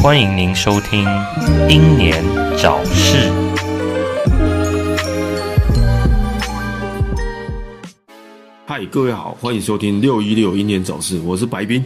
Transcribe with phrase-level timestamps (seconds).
[0.00, 1.04] 欢迎您收听
[1.68, 2.24] 《英年
[2.56, 3.28] 早逝》。
[8.64, 11.84] 嗨，各位好，欢迎收听六一六英年早逝，我是白冰。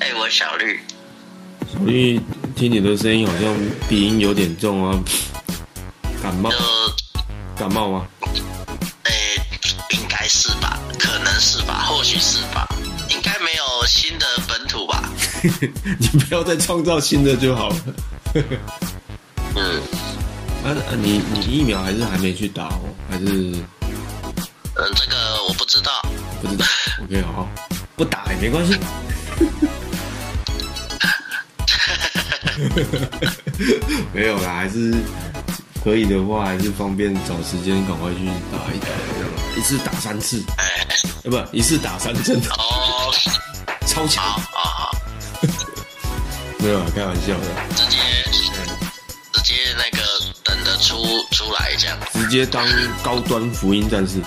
[0.00, 0.78] 哎、我小绿，
[1.80, 2.20] 因为
[2.54, 3.56] 听你的声音好像
[3.88, 5.02] 鼻音有点重啊，
[6.22, 6.56] 感冒就
[7.56, 8.06] 感冒吗？
[9.04, 9.12] 哎、
[9.90, 12.68] 应该是吧，可能是吧，或许是吧，
[13.08, 15.03] 应该没有新的本土吧。
[15.98, 17.76] 你不要再创造新的就好了。
[19.54, 19.80] 嗯
[20.64, 22.80] 啊，啊你你疫苗还是还没去打哦？
[23.10, 23.62] 还是嗯，
[24.96, 26.02] 这个我不知道。
[26.40, 26.64] 不知道
[27.02, 27.48] ？OK，好，
[27.96, 28.78] 不打也没关系。
[34.12, 34.94] 没有啦，还是
[35.82, 40.86] 可以的话，还是方便找时间赶快去打一打，这样一次打三次，哎、
[41.24, 43.12] 呃，不，一次打三针，哦，
[43.86, 44.93] 超强好。
[46.64, 47.44] 没有啦，开玩笑的，
[47.76, 47.98] 直接
[49.32, 50.02] 直接那个
[50.42, 50.96] 等着出
[51.30, 51.98] 出来这样。
[52.14, 52.66] 直接当
[53.02, 54.18] 高端福音战士。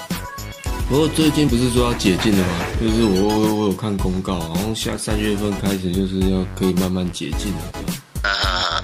[0.87, 2.53] 不过最近不是说要解禁了吗？
[2.79, 7.59] 就是我我我有看公告，好像下三月份开始就是要可以慢慢解禁了。
[7.73, 7.87] 这样
[8.21, 8.83] 嗯哼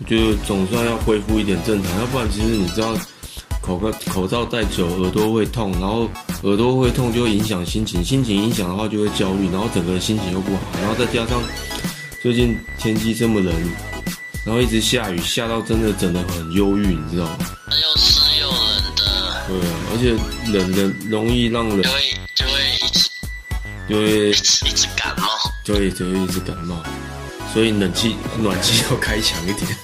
[0.00, 2.94] 我觉得总算要恢复一点正常，要不然其实你知道，
[3.62, 6.06] 口罩口罩戴久，耳朵会痛，然后
[6.42, 11.42] 耳朵会痛就会影响心情，心情影响的话就会焦虑，然后整个人心情又不好，然后再加上
[12.22, 13.54] 最近天气这么冷，
[14.44, 17.38] 然后一直下雨，下到真的整的很忧郁，你知道吗？
[17.70, 20.12] 又湿又冷的，对啊，而且
[20.52, 23.08] 冷的容易让人就会就会一直
[23.88, 25.26] 就会一直一直感冒。
[25.64, 26.76] 就会就会一直感冒，
[27.54, 29.78] 所以冷气暖气要开强一点。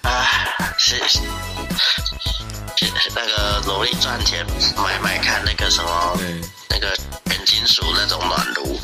[0.00, 2.13] 唉，是是是
[3.14, 4.44] 那个努力赚钱
[4.76, 6.40] 买买看那个什么对。
[6.70, 6.88] 那个
[7.30, 8.78] 原金属那种暖炉。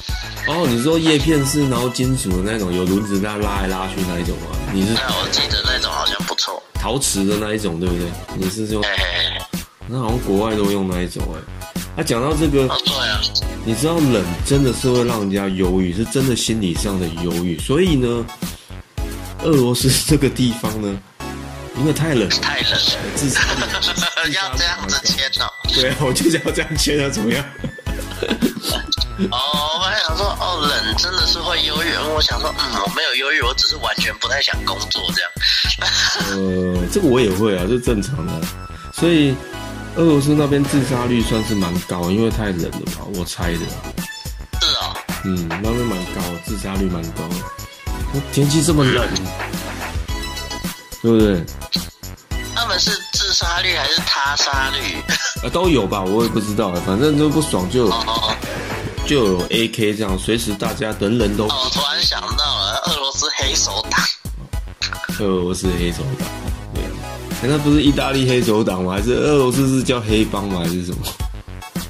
[0.47, 4.57] 哦，你说叶片式，然后金属的那种，有轮子在拉来拉去那一种吗？
[4.73, 6.63] 你是那我记得那种好像不错。
[6.75, 8.07] 陶瓷的那一种，对不对？
[8.37, 12.01] 你是用嘿嘿嘿，那好像国外都用那一种哎。
[12.01, 13.21] 啊，讲到这个，哦对啊，
[13.65, 17.59] 你知道冷真的是会让人家忧郁，是真的心理上的忧郁。
[17.59, 18.25] 所以呢，
[19.43, 20.99] 俄罗斯这个地方呢，
[21.81, 22.79] 因为太冷，太冷了，
[23.17, 23.41] 自杀
[24.31, 25.51] 要这样子签哦。
[25.75, 27.43] 对啊，我就想要这样签啊，怎么样？
[29.31, 31.89] 哦，我还想说，哦，冷真的是会忧郁。
[32.15, 35.31] 我想说，嗯，我没有忧郁，我只是完全不太想工作这样。
[36.33, 38.47] 呃，这个我也会啊，这正常的。
[38.93, 39.35] 所以
[39.97, 43.61] 俄罗斯那边自杀率算是蛮高，因为太冷了吧，我猜的。
[44.61, 47.37] 是哦，嗯，那边蛮高，自杀率蛮高的。
[48.35, 49.09] 天气这么冷，
[51.03, 51.45] 对不对？
[52.55, 54.97] 他们是自杀率还是他杀率？
[55.43, 57.89] 啊，都有吧，我也不知道，反正都不爽就
[59.07, 64.01] 就有 AK 这样，随时大家人人都哦，我突然想到了，俄罗斯黑手党。
[65.21, 66.29] 俄罗斯黑手党，
[67.43, 68.93] 那不是意大利黑手党吗？
[68.95, 70.61] 还是俄罗斯是叫黑帮吗？
[70.63, 70.99] 还是什么？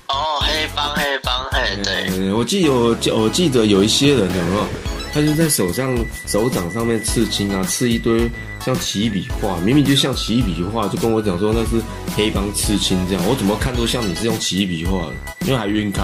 [0.08, 4.66] 哦，黑帮黑帮，嘿，对，嗯，我记得我记我记得有一些人有没有？
[5.12, 8.30] 他就在手上手掌上面刺青啊，刺一堆
[8.64, 11.82] 像奇异笔画，明明就像奇异笔画，就跟我讲说那是
[12.14, 13.24] 黑帮刺青这样。
[13.26, 15.12] 我怎么看都像你是用奇异笔画的，
[15.46, 16.02] 因为还晕开。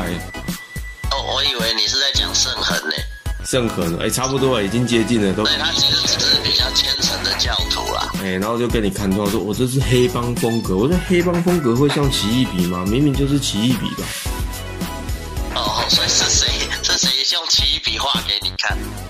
[1.11, 2.95] 哦，我以为你是在讲圣痕呢。
[3.45, 8.11] 圣痕，哎、差不多了，已经接近了，都对他其实只是比较虔诚的教徒啦。
[8.21, 12.85] 哎、然后就跟你看到说，我这是黑帮风格，我说黑帮风格会像奇异笔吗？
[12.89, 14.03] 明明就是奇异笔吧。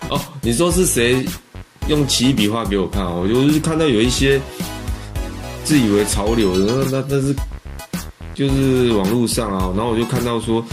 [0.09, 1.25] 哦，你说是谁
[1.89, 3.23] 用奇异笔画给我看哦？
[3.23, 4.41] 我就是看到有一些
[5.65, 7.35] 自以为潮流的，那那那是
[8.35, 10.65] 就是网络上啊，然后我就看到说，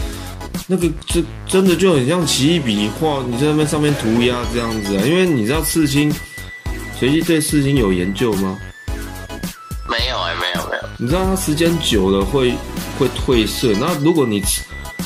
[0.66, 6.12] 那个这真的就很像奇异笔画，你在那边上面涂鸦这样子啊，因为你知道刺青，
[6.98, 8.56] 随机对刺青有研究吗？
[9.88, 10.82] 没有哎、没有没有。
[10.96, 12.54] 你知道它时间久了会
[12.98, 14.40] 会褪色，那如果你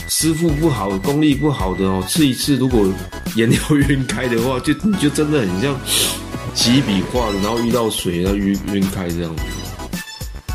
[0.09, 2.91] 师傅不好、功力不好的哦，刺一次如果
[3.37, 5.79] 颜料晕开的话，就你就真的很像
[6.55, 9.43] 几笔画的，然后遇到水，然后晕晕开这样子，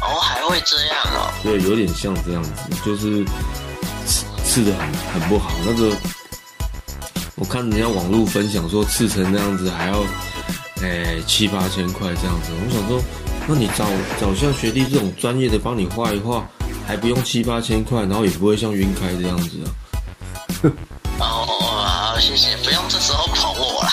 [0.01, 1.31] 哦，还会这样哦。
[1.43, 2.51] 对，有点像这样子，
[2.83, 3.23] 就是
[4.05, 5.51] 刺刺的很很不好。
[5.63, 5.95] 那个
[7.35, 10.03] 我看人家网络分享说刺成那样子还要，
[10.81, 13.01] 哎、七八千块这样子，我想说，
[13.47, 13.85] 那你找
[14.19, 16.49] 找像学弟这种专业的帮你画一画，
[16.85, 19.67] 还不用七八千块，然后也不会像晕开这样子啊。
[21.19, 21.45] 哦，
[21.75, 23.89] 好，谢谢，不用这时候捧我了。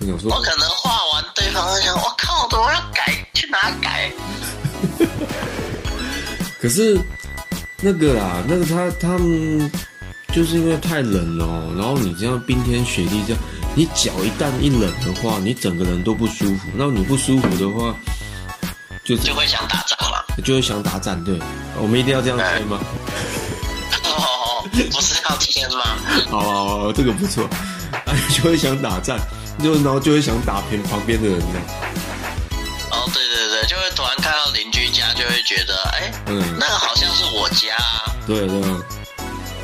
[0.00, 3.26] 我想说我，可能画完，对方会想，我靠，怎么要改？
[3.32, 4.12] 去哪改？
[6.60, 7.00] 可是
[7.80, 9.70] 那个啦，那个他他们
[10.32, 13.42] 就是因为太冷了哦，然后你这样冰天雪地这样，
[13.74, 16.68] 你脚一旦一冷的话，你整个人都不舒服。
[16.74, 17.94] 那你不舒服的话，
[19.04, 20.18] 就是就会想打仗嘛。
[20.44, 21.22] 就会想打战。
[21.24, 21.38] 对，
[21.76, 22.78] 我们一定要这样签吗？
[24.04, 25.96] 哦，不是要天吗？
[26.30, 27.44] 好好好，这个不错。
[27.92, 29.18] 啊，就会想打战，
[29.62, 31.66] 就然后就会想打偏旁边的人这样。
[32.90, 38.16] 哦，对对对，就会突然看到邻居家，就会觉得，哎，嗯，那个好像是我家啊。
[38.26, 38.78] 对对啊。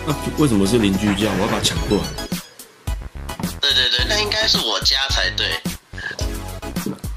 [0.06, 1.30] 那为什么是邻居家？
[1.36, 2.04] 我要把它抢过来。
[3.60, 5.60] 对对对，那应该是我家才对。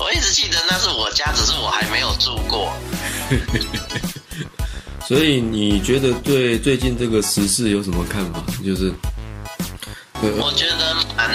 [0.02, 2.74] 我一直记得那是我家，只是我还没有住过。
[5.08, 8.44] 所以你觉得对最近这个时事有什么看法？
[8.66, 8.92] 就是，
[10.22, 11.30] 呃，我觉得蛮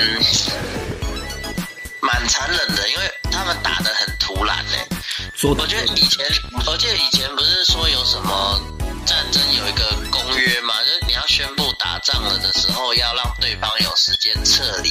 [2.00, 4.88] 蛮残忍的，因为他们打的很突然嘞、
[5.36, 6.26] 说我觉得以前，
[6.66, 8.60] 我记得以前不是说有什么
[9.04, 14.90] 战争有一个公约嘛，就是你要宣布打仗了的时候，要让对方有时间撤离。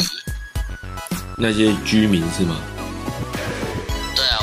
[1.38, 2.56] 那些居民是吗？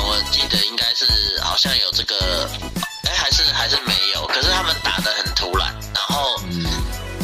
[0.05, 1.05] 我记得应该是
[1.41, 2.49] 好像有这个，
[3.05, 4.27] 哎，还是还是没有。
[4.27, 6.65] 可是他们打得很突然，然后嗯，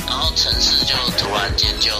[0.07, 1.91] 然后城市就突然间就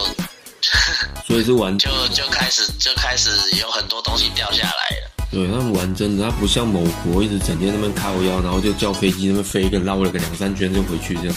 [1.28, 3.30] 所以是玩就就开始就开始
[3.60, 5.12] 有很多东西掉下来了。
[5.32, 11.36] 对他们玩真的，他不像某国一直整天那边靠腰，然后就叫飞机那边飞一个绕了个两三圈就回去这样。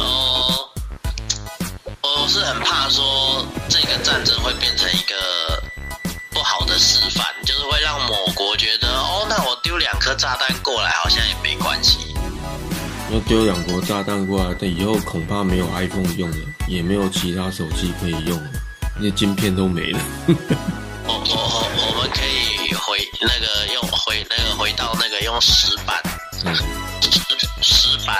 [0.00, 0.68] 哦，
[2.02, 4.85] 我是很怕说这个战争会变成
[10.26, 12.12] 炸弹过来好像也没关系。
[13.12, 16.36] 要丢两国炸弹过来，但以后恐怕没有 iPhone 用了，
[16.66, 18.50] 也没有其他手机可以用了，
[18.98, 20.00] 那晶片都没了。
[20.26, 26.02] 我我我我们可以回那个用回那个回到那个用石板
[26.44, 26.52] 嗯，
[27.00, 27.20] 石
[27.62, 28.16] 石板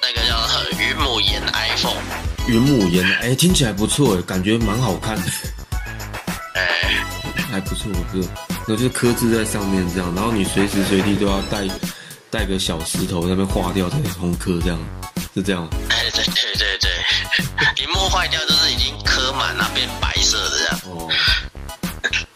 [0.00, 2.00] 那个叫云母岩 iPhone，
[2.48, 5.30] 云母岩，哎，听起来不错，哎，感觉蛮好看的，
[6.54, 7.04] 哎，
[7.52, 8.30] 还不错，不错。
[8.70, 11.66] 那就是刻字在上面这样，然后你随时随地都要带
[12.30, 14.78] 带个小石头在那边划掉，再重刻这样，
[15.34, 16.22] 是这样对对
[16.54, 21.08] 对对，屏幕 坏掉就是已经刻满了变白色的这样，哦，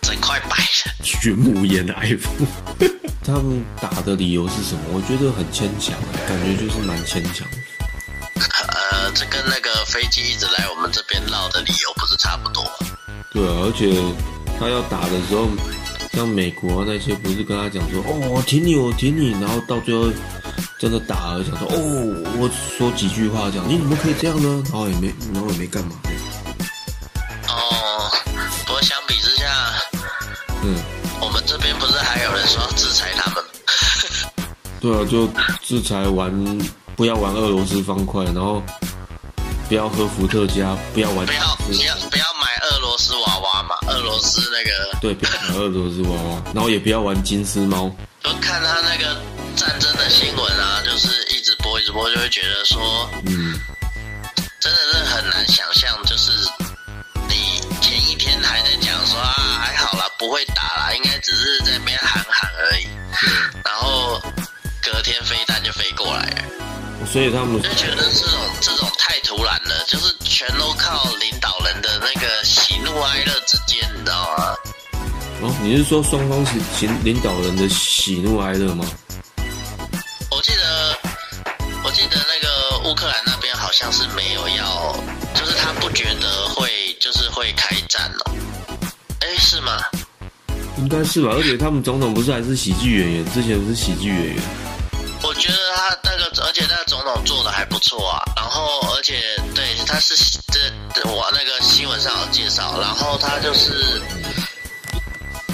[0.02, 0.90] 整块白的。
[1.30, 2.48] 云母岩的 iPhone。
[3.24, 4.80] 他们打的理由是什么？
[4.92, 5.94] 我觉得很牵强，
[6.26, 7.56] 感觉就是蛮牵强的。
[8.74, 12.98] 呃，这跟那个飞机一直来我们这边绕的理由不是差不多吗？
[13.32, 13.94] 对啊，而且
[14.58, 15.48] 他要打的时候，
[16.14, 20.10] 像美国啊那些不是跟他讲说，哦，我挺你，我挺你，然后到最后
[20.78, 21.76] 真的打了，讲说，哦，
[22.38, 24.62] 我说几句话讲，你怎么可以这样呢？
[24.70, 25.96] 然后也没，然后也没干嘛。
[27.48, 28.10] 哦，
[28.66, 29.46] 不过相比之下，
[30.62, 30.76] 嗯，
[31.20, 33.44] 我们这边不是还有人说要制裁他们？
[34.80, 35.26] 对啊，就
[35.62, 36.30] 制裁玩，
[36.94, 38.62] 不要玩俄罗斯方块，然后
[39.68, 43.33] 不要喝伏特加，不要玩不要不要不要买俄罗斯娃
[44.14, 47.90] 罗斯那个，对，不要买俄罗斯娃娃，然后也不要玩金丝猫。
[48.22, 49.20] 就看他那个
[49.56, 53.58] 战争的新闻啊，就是一直播一直播，就会觉得说，嗯，
[54.60, 56.30] 真的是很难想象，就是
[57.28, 62.86] 你前一天还在讲说啊还好啦，不会打啦，应该只是在那边喊喊而已，
[63.64, 64.22] 然后
[64.80, 66.44] 隔天飞弹就飞过来了。
[67.06, 74.54] 所以他们就觉得这种这种太突然了，就是全都靠领导人的那个喜怒哀乐之间，你知道吗？
[75.42, 78.84] 哦，你是说双方是领领导人的喜怒哀乐吗？
[80.30, 80.98] 我记得
[81.84, 84.96] 我记得那个乌克兰那边好像是没有要，
[85.34, 88.32] 就是他不觉得会就是会开战哦。
[89.20, 89.72] 哎，是吗？
[90.78, 94.42] 应该是吧，而且他们总统不是还是喜剧演员，之前是喜剧演员。
[95.22, 95.63] 我觉得他
[96.02, 98.22] 那个，而且那个总统做的还不错啊。
[98.36, 99.22] 然后，而且
[99.54, 100.14] 对，他是
[100.48, 104.00] 这我那个新闻上有介绍，然后他就是，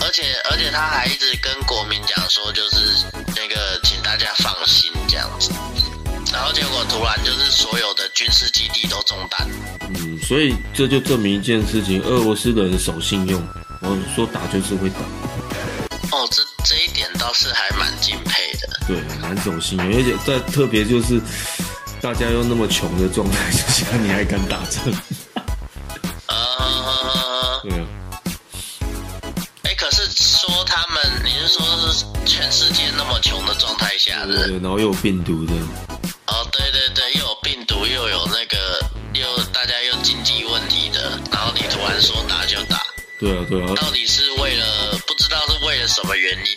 [0.01, 3.05] 而且而且他还一直跟国民讲说，就是
[3.37, 5.51] 那个请大家放心这样子。
[6.33, 9.49] 然后结果突然就是所有的军事基地都中弹。
[9.81, 13.43] 嗯，所以这就证明一件事情：俄罗斯人守信用，
[13.81, 15.01] 我说打就是会打，
[16.17, 16.90] 哦，这这一点
[17.31, 18.69] 倒是还蛮敬佩的。
[18.89, 21.21] 对，蛮守信用，而且在特别就是
[22.01, 24.83] 大家又那么穷的状态之下，你还敢打仗？
[26.27, 27.87] 呃，对啊，
[29.63, 35.53] 哎，可是说他们，你是说是全世界那么穷的状态下对，然后又有病毒的，
[36.27, 38.85] 哦，对对对，又有病毒，又有那个，
[39.15, 42.85] 又大家又经济问题的，然后你突然说打就打，
[43.21, 46.57] 对啊对啊，到底是为了不知道是为了什么原因，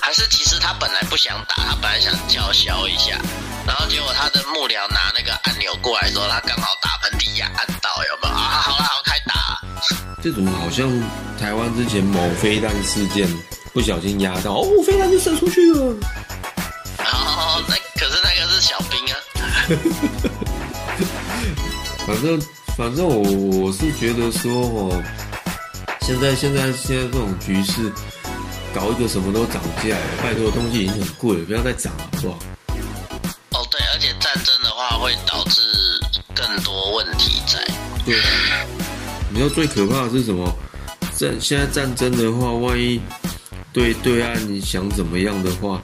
[0.00, 3.18] 还是其实他本来不想打，他本来想叫嚣一下，
[3.66, 8.60] 然后结果他的幕僚拿那个按钮过来的时候，他刚好打喷嚏呀，按到有没有啊？
[8.62, 9.60] 好了，好开打。
[10.22, 10.90] 这种好像
[11.38, 13.28] 台湾之前某飞弹事件
[13.72, 15.96] 不小心压到，哦，飞弹就射出去了。
[16.98, 19.16] 哦，那可是那个是小兵啊。
[22.06, 22.40] 反正
[22.76, 23.22] 反正我
[23.66, 25.02] 我是觉得说哦，
[26.00, 27.92] 现在现在现在这种局势，
[28.76, 32.34] 搞一个什么都涨价，拜托东西已经很贵了，不要再涨了，是吧？
[33.52, 35.62] 哦，对，而且战争的话会导致
[36.34, 37.58] 更多问题在。
[38.04, 38.66] 对啊，
[39.30, 40.54] 你知道最可怕的是什么？
[41.16, 43.00] 战现在战争的话，万一
[43.72, 45.80] 对对岸你想怎么样的话，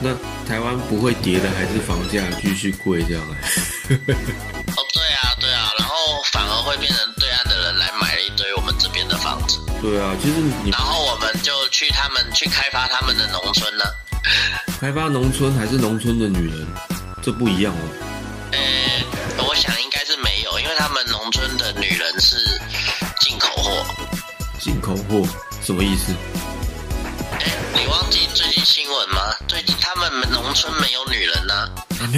[0.00, 0.12] 那
[0.44, 3.38] 台湾不会跌的，还是房价继续贵这样哎。
[4.74, 5.94] 哦，对啊，对啊，然后
[6.32, 13.84] 反而会变成对岸的人来买了一堆我们这边的房子，对啊，其实你然后我们就去他们去开发他们的农村呢。
[14.80, 16.66] 开发农村还是农村的女人，
[17.22, 17.82] 这不一样哦。
[18.52, 22.36] 呃，我想应该是没有，因为他们农村的女人是
[23.20, 23.84] 进口货。
[24.60, 25.26] 进口货
[25.60, 26.14] 什么意思？
[27.40, 29.34] 哎，你忘记最近新闻吗？
[29.48, 31.68] 最近他们农村没有女人呐、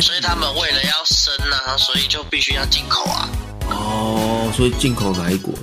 [0.03, 3.29] 所以他们为了要生呐、所以就必须要进口啊。
[3.71, 5.55] 哦，所以进口哪一国？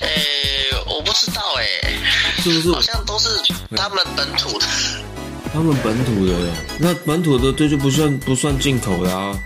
[0.00, 0.59] 哎，我不
[1.20, 1.66] 知道哎、
[2.42, 3.28] 是不是好像都是
[3.76, 4.66] 他们本土的。
[5.52, 6.32] 他们本土的？
[6.78, 9.38] 那本土的这就不算不算进口的啊。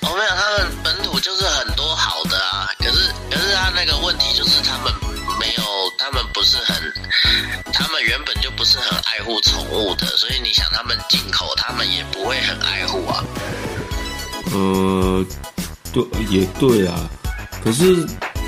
[0.00, 4.92] 哦，没有，他们本土就是很多好的啊，可是可是他那个问题就是他们
[5.38, 5.62] 没有，
[5.96, 6.74] 他们不是很，
[7.72, 13.22] 他们原本就不是很爱护宠物的，所以你想他们进口，他们也不会很爱护啊。
[14.50, 15.24] 呃，
[15.92, 17.08] 对，也对啊。
[17.62, 18.04] 可是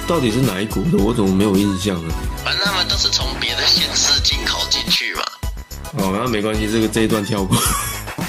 [0.08, 0.96] 到底是哪一股的？
[1.04, 2.14] 我怎么没有印象呢？
[2.42, 5.22] 反正他们都是从别的县市进口进去嘛。
[5.98, 7.54] 哦，那没关系，这个这一段跳过。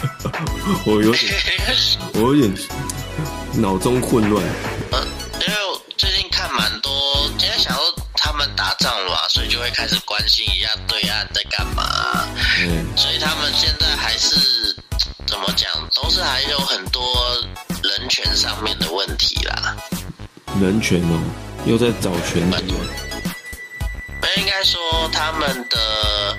[0.86, 1.34] 我有点，
[2.16, 2.54] 我有点
[3.54, 4.44] 脑中混乱。
[4.92, 5.08] 呃，
[5.40, 6.92] 因为我最近看蛮多，
[7.38, 7.82] 今天想说
[8.16, 12.28] 他们打仗了嘛，所以就会开始关心一下对岸在干嘛、
[12.60, 14.36] 嗯，所以他们现在还是
[15.26, 17.02] 怎么讲，都是还有很多
[17.84, 19.78] 人权上面的问题啦。
[20.60, 21.22] 人权哦，
[21.66, 22.76] 又在找权利哦。
[24.22, 26.38] 那应该说他们的，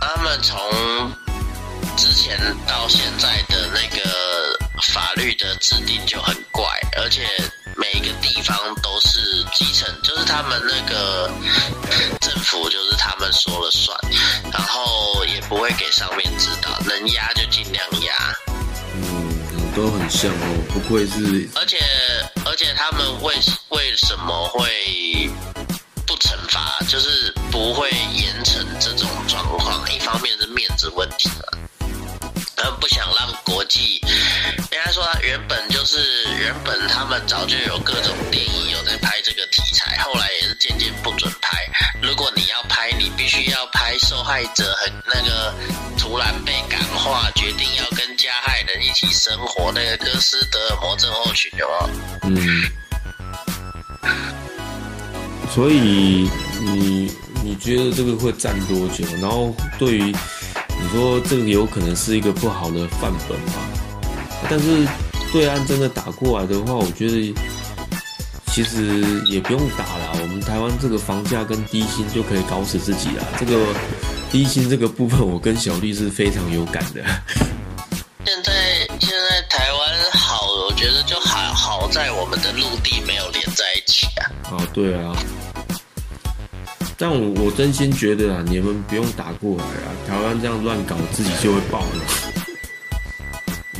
[0.00, 0.58] 他们从
[1.96, 6.64] 之前到现在的那个法律的制定就很怪，
[6.96, 7.26] 而且
[7.76, 11.30] 每一个地方都是基层，就是他们那个
[12.20, 13.98] 政府就是他们说了算，
[14.52, 18.34] 然后也不会给上面知道，能压就尽量压。
[19.74, 21.78] 都很像哦，不愧是而且
[22.44, 23.34] 而且他们为
[23.70, 25.30] 为什么会
[26.06, 29.92] 不惩罚，就是不会严惩这种状况？
[29.92, 31.58] 一方面是面子问题了，
[32.56, 34.00] 他们不想让国际，
[34.56, 39.62] 应该说原本就是原本他们早就有各种电影有在拍这个题
[39.98, 41.58] 后来也是渐渐不准拍。
[42.02, 45.54] 如果你要拍，你必须要拍受害者很那个
[45.98, 52.36] 突然被感化，决定要跟加害人一起生活，那个哥斯德尔摩症候群有没有？
[52.36, 52.64] 嗯。
[55.52, 56.30] 所以
[56.60, 59.04] 你你觉得这个会站多久？
[59.20, 63.60] 然后对于你说这个有可能是一个不好的范本吧？
[64.48, 64.86] 但是
[65.32, 67.34] 对岸真的打过来的话，我觉得
[68.62, 70.12] 其实也不用打了。
[70.20, 73.26] 我们台湾这个房价跟低薪就可以搞死自己了。
[73.38, 73.58] 这个
[74.30, 77.02] 低薪这个部分，我跟小丽是非常有感的。
[78.26, 84.30] 现在现在台湾好，我觉得就好好在我们的陆地没有连在一起啊。
[84.50, 85.16] 哦，对啊。
[86.98, 92.04] 但我我真心觉得啊，你们不用打过来啊，台湾这样乱搞，自己就会爆了。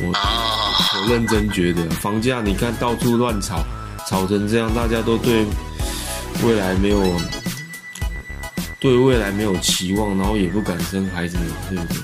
[0.01, 0.73] 我哦，
[1.03, 3.63] 我认真觉得，房价你看到处乱炒，
[4.11, 5.45] 炒成这样，大家都对
[6.43, 7.01] 未来没有
[8.77, 11.37] 对未来没有期望，然后也不敢生孩子，
[11.69, 12.03] 对不对？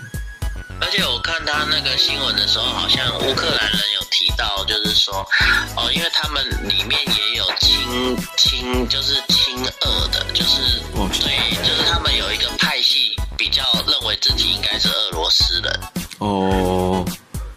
[0.79, 5.15] 而且我看他那个新闻的时候，好像乌克兰人有提到，就是说，
[5.75, 15.79] 哦，因为他们里面也有亲亲，就是亲俄的，就是哦对，就是他们有一个派系比较认为自己应该是俄罗斯人，
[16.19, 17.05] 哦，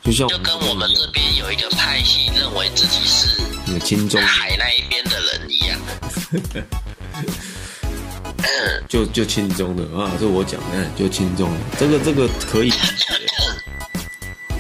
[0.03, 5.79] 就像就跟我们这边有一个派系认为自己是你的亲中，海那一边的人一样。
[8.43, 13.05] 嗯，就就轻中的啊，这我讲的，就轻中的，这个这个可以理解，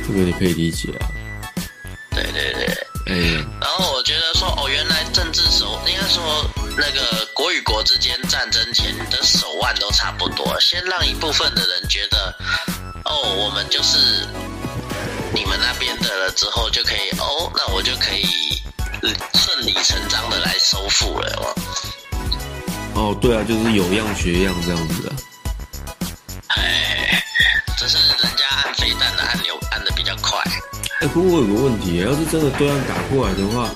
[0.06, 1.08] 这个你可以理解啊。
[2.12, 2.66] 对对对。
[3.06, 6.44] 哎呀，然后我觉得说，哦，原来政治手应该说
[6.76, 12.36] 那个国与国之间战争前的手腕都差不多，先让一部分的人觉得，
[13.06, 13.96] 哦，我们就是
[15.32, 18.26] 你们那边的了之后，就可以哦，那我就可以
[19.34, 21.54] 顺理成章的来收复了哦。
[22.94, 25.10] 哦，对啊，就是有样学样这样子啊。
[26.48, 27.22] 哎，
[27.78, 30.38] 只是人家按飞弹的按钮按的比较快。
[31.00, 33.70] 哎，不过我有个问题，要是真的对岸打过来的话，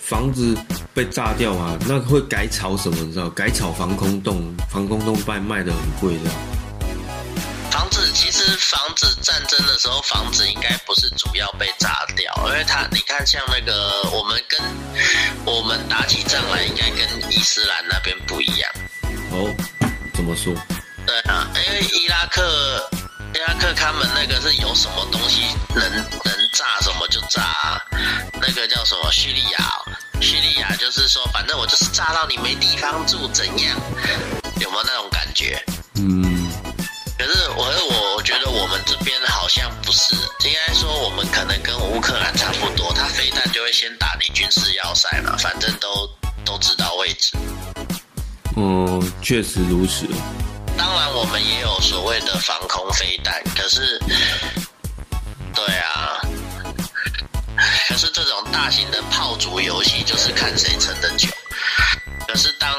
[0.00, 0.56] 房子
[0.94, 2.96] 被炸掉啊，那会改炒什么？
[3.02, 3.28] 你知道？
[3.30, 6.30] 改炒防空洞，防空洞卖卖的很贵的。
[8.40, 14.58] 房子其实房子战争的时候，房子应该不是主要被炸掉，因为他你看像那个我们跟
[15.44, 18.70] 我们打起仗来，应该跟伊斯兰那边不一样。
[19.30, 19.54] 哦，
[20.14, 20.54] 怎么说？
[21.06, 22.90] 对啊，因为伊拉克
[23.34, 25.42] 伊拉克他们那个是有什么东西
[25.74, 27.78] 能能炸什么就炸、啊，
[28.40, 29.92] 那个叫什么叙利亚哦，
[30.22, 33.78] 叙利亚就是说反正我就是炸到你没地方住，怎样？
[34.60, 35.62] 有没有那种感觉？
[35.96, 36.39] 嗯，
[37.20, 46.08] 可是我我我觉得我们这边好像不是，应该说我们可能跟乌克兰差不多，他飞弹就会先打你军事要塞嘛，反正都
[46.46, 47.36] 都知道位置。
[48.56, 50.06] 哦，确实如此。
[50.78, 54.00] 当然我们也有所谓的防空飞弹，可是，
[55.54, 56.22] 对啊，
[57.86, 61.28] 可是这种大型的炮竹游戏就是看谁撑得久。
[62.30, 62.70] 可是当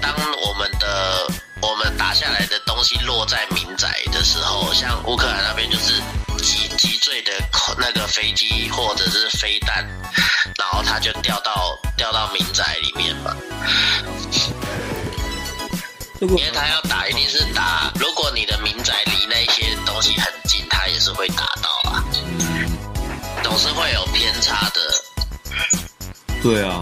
[0.00, 0.14] 当
[0.46, 1.26] 我们的
[1.60, 6.00] 我们打下来的东西落在民宅的时候，像乌克兰那边就是
[6.40, 7.32] 击击坠的
[7.76, 9.84] 那个飞机或者是飞弹，
[10.56, 13.36] 然后它就掉到掉到民宅里面嘛。
[16.20, 17.92] 因为他要打，一定是打。
[17.96, 22.04] 如果你的民宅离那些东西很近，他也是会打到啊，
[23.42, 24.80] 总是会有偏差的。
[26.40, 26.80] 对啊，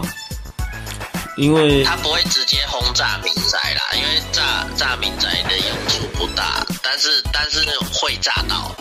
[1.41, 8.75] 因为他不会直接轰炸民宅啦，因为炸炸民宅的用处不大，但是但是会炸到。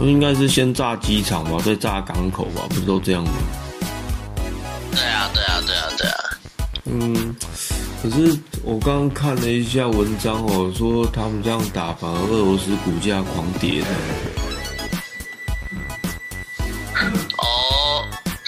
[0.00, 3.30] 应该是先炸机场吧，再炸港口吧，不是都这样吗？
[4.90, 6.16] 对啊，对啊，对啊，对啊。
[6.86, 7.36] 嗯，
[8.02, 13.86] 可是我刚刚看了一下文章哦，说他们这样打，反而俄罗斯股价狂跌的。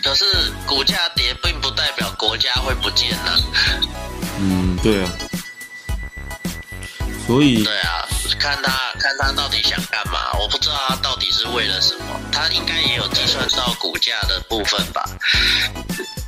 [0.09, 3.39] 哦，可是股价跌并不代表国家会不见呐、
[4.39, 5.11] 嗯，对啊。
[7.27, 8.09] 所以对啊，
[8.41, 12.19] 看他看他到底想干嘛，我不知道他到底是为了什么。
[12.33, 15.05] 他应该也有计算到股价的部分吧。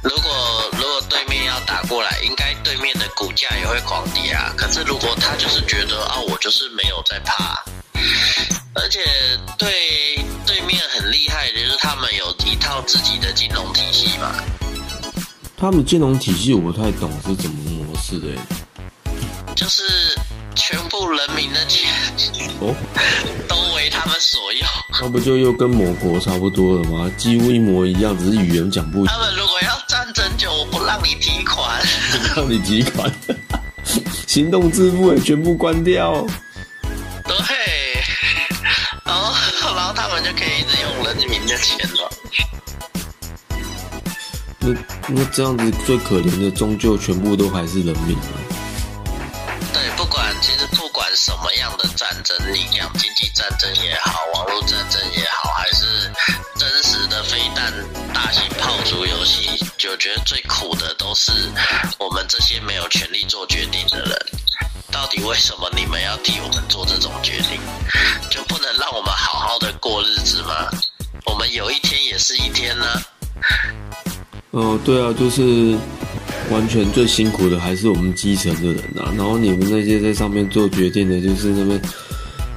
[0.03, 4.53] 如果如果对面要打过来，应该对面的股价也会狂跌啊。
[4.59, 7.64] 可是如果他就是觉得啊，我就是没有在怕，
[8.75, 9.01] 而且
[9.59, 14.33] 对对面很厉害的就是他们有一套自己的金融体系嘛。
[15.57, 18.39] 他们金融体系我不太懂是怎么模式的欸。
[19.55, 19.83] 就是
[20.55, 21.91] 全部人民的钱
[22.61, 22.75] 哦，
[23.47, 24.67] 都为他们所用。
[25.03, 27.11] 那不就又跟某国差不多了吗？
[27.19, 29.05] 几乎一模一样，只是语言讲不。
[29.07, 31.83] 他们如果要战争就我不让你提款，
[32.35, 33.13] 让你提款，
[34.27, 36.27] 行动支付也全部关掉。
[37.25, 37.37] 对，
[40.20, 42.12] 们就可以一直用人民的钱了。
[44.59, 44.68] 那
[45.09, 48.37] 那这样子最可怜的，终究全部都还是人民啊。
[49.72, 56.12] 对，不管其实不管什么样的战争，你讲经济战争也好，网络战争也好，还是
[56.56, 57.72] 真实的飞弹、
[58.12, 61.33] 大型炮竹游戏，就觉得最苦的都是
[61.98, 64.26] 我们这些没有权利做决定的人。
[64.92, 67.61] 到底为什么你们要替我们做这种决定？
[68.28, 70.71] 就不能让我们好好的过日子吗？
[71.27, 72.87] 我们有一天也是一天呢、
[74.53, 75.77] 哦、对啊，就是
[76.53, 79.13] 完全最辛苦的还是我们基层的人啊。
[79.17, 81.83] 然后你们那些在上面做决定的，就是那边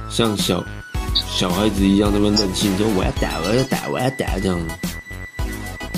[0.08, 0.64] 像小
[1.36, 4.56] 小孩子一样那边任性，说我要打，我要打，我要打这样。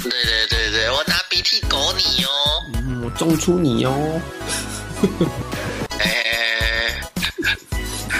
[0.02, 2.30] 对对对对，我拿鼻涕狗你哦。
[2.72, 4.18] 嗯，我中出你哦。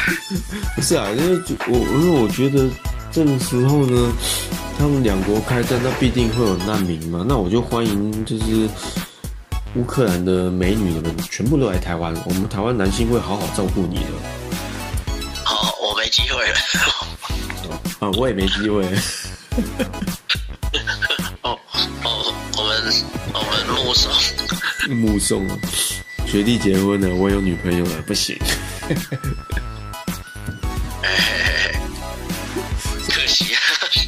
[0.06, 0.12] 哎，
[0.76, 2.68] 不是啊，因为我因为我觉得
[3.10, 4.12] 这个时候呢，
[4.78, 7.24] 他们两国开战，那必定会有难民嘛。
[7.28, 8.68] 那我就欢迎就是
[9.74, 14.10] 乌克兰的美女们全部都来台湾，我们台湾男性会好好照顾你的。
[15.44, 16.56] 好，我没机会了。
[17.98, 18.84] 啊，我也没机会。
[21.42, 21.58] 哦
[22.04, 22.72] 哦，我们
[23.32, 24.12] 我们目送。
[24.94, 25.58] 目送啊，
[26.26, 28.38] 学弟结婚了，我有女朋友了，不行。
[31.06, 31.72] 哎，
[33.08, 33.60] 可惜啊。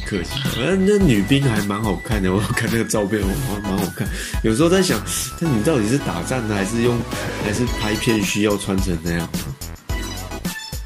[0.05, 4.07] 可惜，反正那女兵还蛮好看的，我看那个照片，我蛮好看。
[4.43, 4.99] 有时候在想，
[5.39, 6.99] 那你到底是打仗的，还是用，
[7.45, 9.29] 还是拍片需要穿成那样？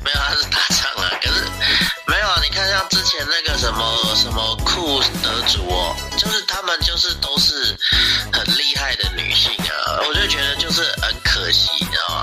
[0.03, 1.09] 没有，他是打仗啊。
[1.21, 1.41] 可是
[2.05, 7.77] 没有啊，你看像之前那个什么什么酷得主哦，就是他们就是都是
[8.33, 12.22] 很厉害的女性啊，我就觉得就是很可惜，你知道吗？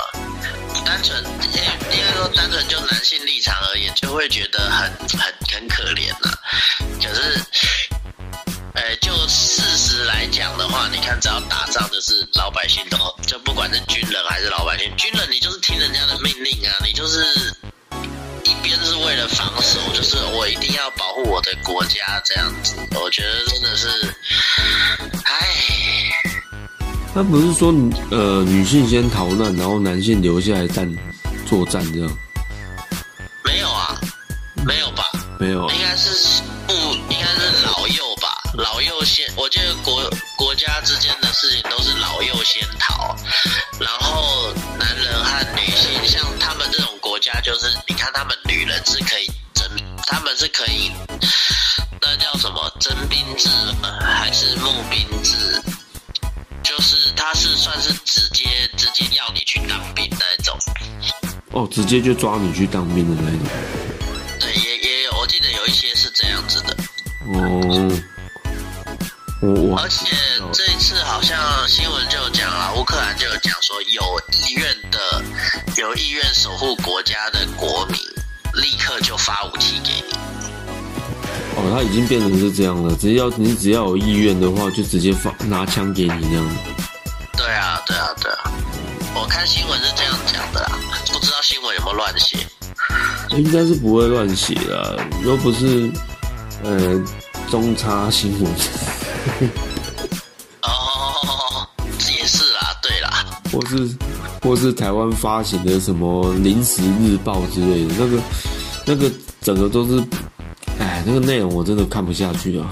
[1.00, 6.30] 单纯应应该说单纯就男性立场而言，就会觉得很很很可怜呐、
[7.02, 7.42] 可是，
[8.74, 17.24] 呃，就事实来讲的话，你看只要打仗，就是老百姓都就不管是军人还是老百姓，军人你就是听人家的命令啊，你就是
[18.44, 22.76] 一边是为了防守，就是我一定要保护我的国家这样子。
[22.94, 23.88] 我觉得真的是，
[25.24, 25.48] 唉，
[27.12, 27.74] 他不是说
[28.10, 30.88] 呃女性先逃难，然后男性留下来战
[31.44, 32.18] 作战这样？
[33.44, 34.00] 没有啊，
[34.64, 35.10] 没有吧？
[35.38, 36.72] 没有啊，应该是不，
[37.12, 38.28] 应该是老幼吧。
[38.54, 43.16] 老幼先，我记得国国家之间的事情都是老幼先逃，
[43.80, 49.68] 然后男人和女性，像他们这种国家，就是你看他们女人是可以征，
[50.06, 50.92] 他们是可以，
[52.00, 53.48] 那叫什么征兵制
[53.82, 55.34] 吗还是募兵制？
[56.62, 58.44] 就是他是算是直接
[58.76, 60.56] 直接要你去当兵那一种。
[61.52, 63.46] 哦，直接就抓你去当兵的那种。
[64.38, 66.76] 对，也也有，我记得有一些是这样子的。
[67.26, 67.90] 哦，
[69.42, 70.06] 我我而且
[70.52, 75.22] 这一次好像新闻就有讲了，乌克兰就有讲说，有意愿的、
[75.76, 77.98] 有意愿守护国家的国民，
[78.54, 80.14] 立刻就发武器给你。
[81.56, 86.56] 哦，他已经变成是这样了，只要你只要有意愿的话，就直接放拿枪给你这样。
[87.36, 88.52] 对啊，对啊，对啊，
[89.14, 90.78] 我看新闻是这样讲的啦，
[91.12, 92.38] 不知道新闻有没有乱写。
[93.30, 95.90] 应该是不会乱写的，又不是
[96.64, 97.00] 呃
[97.48, 98.52] 中差新闻，
[100.62, 101.68] 哦，
[102.18, 103.96] 也是啦，对啦，或是
[104.42, 108.22] 或是台湾发行的什么临时日报之类的，那个
[108.84, 110.02] 那个整个都是，
[110.80, 112.68] 哎，那个内容我真的看不下去啊。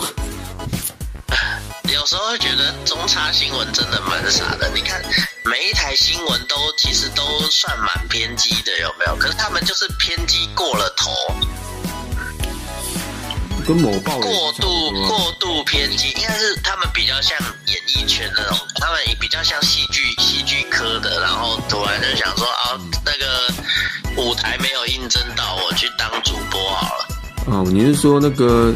[1.92, 4.70] 有时候会觉得中差新闻真的蛮傻的。
[4.74, 5.02] 你看
[5.44, 9.16] 每一台新闻都其实都算蛮偏激的，有没有？
[9.16, 11.10] 可是他们就是偏激过了头，
[13.66, 27.07] 跟某报过度过度偏激，应该是他们比较像演艺圈那种，他们也比较像喜剧喜剧科的，然后突然就想说啊，那个舞台没有应征到，我去当主播好了。
[27.50, 28.72] 哦，你是说那个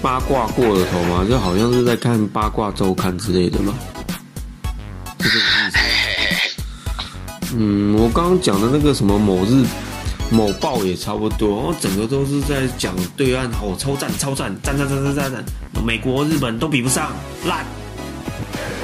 [0.00, 1.26] 八卦过了头吗？
[1.28, 3.74] 就好像是在看八卦周刊之类的吗？
[5.20, 5.78] 是这个意思。
[7.56, 9.64] 嗯，我刚刚讲的那个什么某日
[10.30, 15.44] 某报也差不多，然后整个都是在讲对岸哦，超赞超赞，赞赞赞赞赞赞，
[15.84, 17.12] 美国、日本都比不上，
[17.44, 17.58] 烂。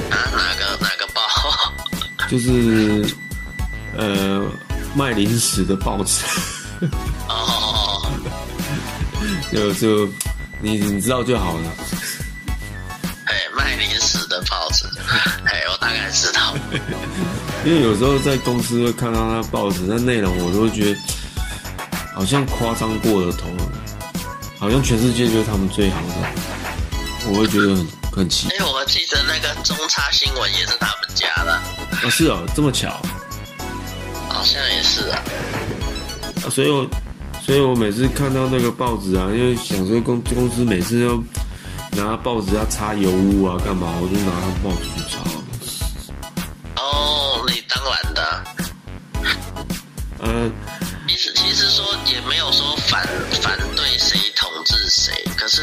[0.09, 1.21] 啊，哪个哪个报？
[2.29, 3.05] 就是
[3.97, 4.43] 呃
[4.95, 6.23] 卖零食的报纸，
[7.27, 7.54] 哦，
[9.51, 10.05] 就就
[10.61, 11.71] 你你知道就好了。
[13.25, 14.85] 哎，卖零食的报纸，
[15.45, 16.55] 哎，我大概知道。
[17.65, 20.99] 因为有时候在公司会看到那报纸，那内容我都会觉得
[22.13, 23.71] 好像夸张过了头了，
[24.59, 26.13] 好像全世界就是他们最好的，
[27.29, 33.01] 我会觉得很很奇怪哎，我记得那个中差新闻也是他们家的，啊，是哦，这么巧
[34.29, 35.23] 好像也是啊。
[36.45, 36.87] 啊，所以我
[37.45, 41.23] 所以我每次看到那个报纸啊，因为想说公公司每次要
[41.91, 44.31] 拿报纸要擦油污啊，干嘛，我就拿
[44.63, 45.21] 报纸去擦。
[46.81, 48.43] 哦，你当然的。
[50.17, 50.51] 呃，
[51.07, 53.07] 其实其实说也没有说反
[53.43, 55.61] 反对谁统治谁，可是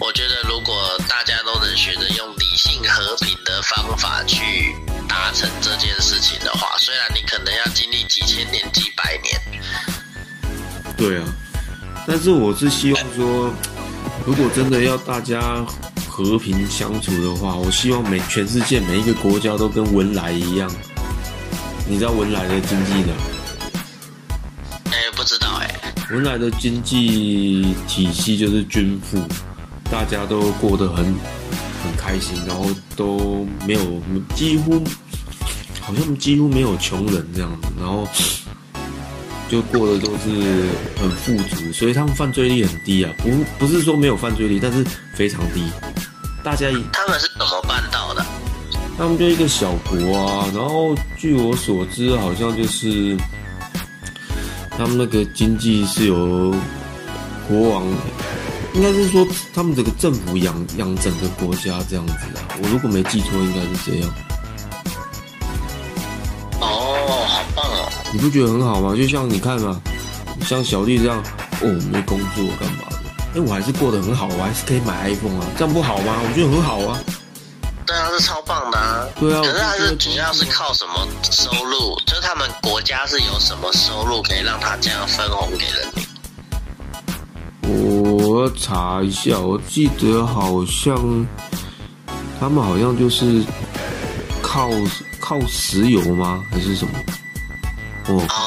[0.00, 4.74] 我觉得如果大家都能学着用理性和平的方法去
[5.06, 9.38] 达成这件事情的话，虽然你可能要经历几千年、几百年，
[10.96, 11.24] 对啊，
[12.06, 13.52] 但是我是希望说，
[14.24, 15.64] 如果真的要大家
[16.08, 20.70] 和平相处的话，我希望每全世界每一个国家都跟文莱一样。
[21.86, 23.14] 你知道文莱的经济呢？
[24.86, 29.22] 哎，不知道哎，文莱的经济体系就是均富，
[29.90, 33.80] 大家都过得很很开心，然后都没有
[34.34, 34.82] 几乎
[35.80, 38.08] 好像几乎没有穷人这样子，然后
[39.48, 40.66] 就过得都是
[41.00, 45.62] 很富足，所以他们犯罪率很低啊，不不是说没有犯罪率，但是非常低。
[46.42, 48.24] 大家他们是怎么办到的？
[48.98, 53.16] 他们就一个小国啊，然后据我所知，好像就是
[54.70, 56.54] 他们那个经济是由
[57.46, 57.84] 国王，
[58.74, 62.48] 应该是说他们这个政府养养整个国家这样子啊。
[62.62, 64.14] 我如果没记错，应该是这样。
[68.16, 68.96] 你不觉得很好吗？
[68.96, 69.78] 就像你看嘛，
[70.40, 71.22] 像小弟这样，
[71.60, 72.96] 哦，没工作干嘛的？
[73.34, 76.16] 哎，我还是过得很好，我还是可以买 iPhone 啊，这样不好吗？
[76.24, 76.98] 我觉得很好啊。
[77.86, 79.06] 对啊，是超棒的啊。
[79.20, 81.94] 对啊，可是他是主要是靠什么收入？
[82.06, 86.06] 就是他们国家是有什么收入可以让他这样分红给人民？
[88.18, 90.96] 我要查一下，我记得好像
[92.40, 93.44] 他们好像就是
[94.40, 94.70] 靠
[95.20, 96.42] 靠石油吗？
[96.50, 96.92] 还是什么？
[98.08, 98.38] 哦，哦，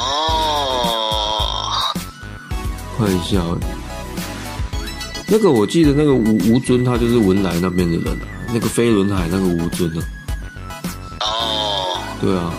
[2.98, 3.42] 看一下，
[5.26, 10.02] 那个我记得那个吴吴尊他就是文莱那边的人啊，那个飞轮海那个吴尊啊，
[11.20, 12.52] 哦，对啊，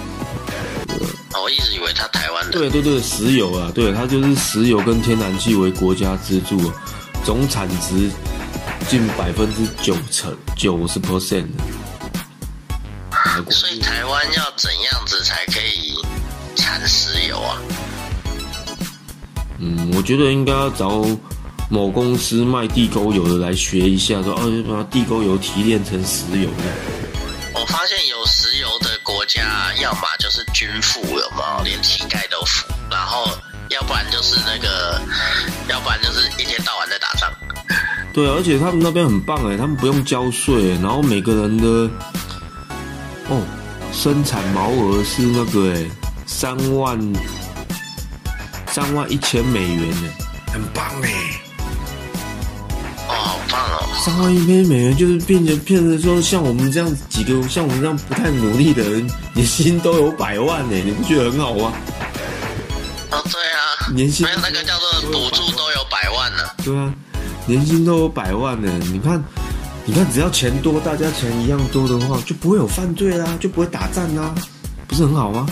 [1.44, 2.52] 我一直以为他台湾的。
[2.52, 6.74] 对对对，石油啊，对，它就是石油跟天然气为国家支柱、啊，
[7.26, 8.12] 总产值
[8.88, 11.48] 近百分之九成九十 percent
[13.50, 15.94] 所以台湾要怎样子才可以
[16.72, 17.58] 产石油啊？
[19.60, 21.06] 嗯，我觉得应该要找
[21.70, 26.64] 某公司卖地沟油的来学一下，说哦，把地沟油提炼成石油的。
[27.54, 31.62] 我发现有石油的国家，要么就是均富，有嘛？
[31.66, 33.28] 连乞丐都富，然后
[33.70, 35.02] 要不然就是那个，
[35.68, 37.30] 要不然就是一天到晚在打仗。
[38.14, 41.68] 对，而且他们那边很棒哎，他们不用交税，然后每个人的
[43.28, 43.42] 哦
[43.92, 45.86] 生产毛额是那个哎
[46.34, 46.98] 三万
[48.68, 50.10] 三万一千美元呢，
[50.54, 51.12] 很棒哎。
[53.08, 53.86] 哦，好棒哦！
[54.04, 61.74] 三万一千美元就是变成骗着说，像我们这样几个像我们这样不太努力的人，年薪都有百万呢，你不觉得很好吗？
[63.12, 66.44] 哦，对啊，年薪没有那个叫做补助都有百万呢。
[66.64, 66.92] 对啊，
[67.46, 68.72] 年薪都有百万呢。
[68.92, 69.24] 你看，
[69.86, 74.34] 你看，只要钱多，大家钱一样多的话，就不会有犯罪啦，就不会打仗啦，
[74.88, 75.46] 不是很好吗？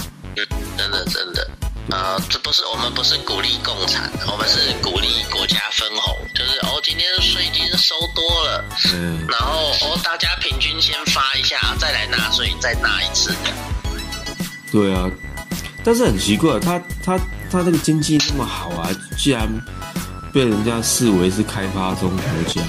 [1.91, 13.34] 呃，这不是我们不是鼓励共产，我们是鼓励国家分红，就是哦，今天税金收多了，嗯，然后哦，大家平均先发一下，再来纳税，再纳一次。
[14.71, 15.10] 对啊。
[15.84, 17.17] 但是很奇怪，他他
[17.49, 19.47] 他这个经济那么好啊，竟然
[20.32, 22.62] 被人家视为是开发中国家。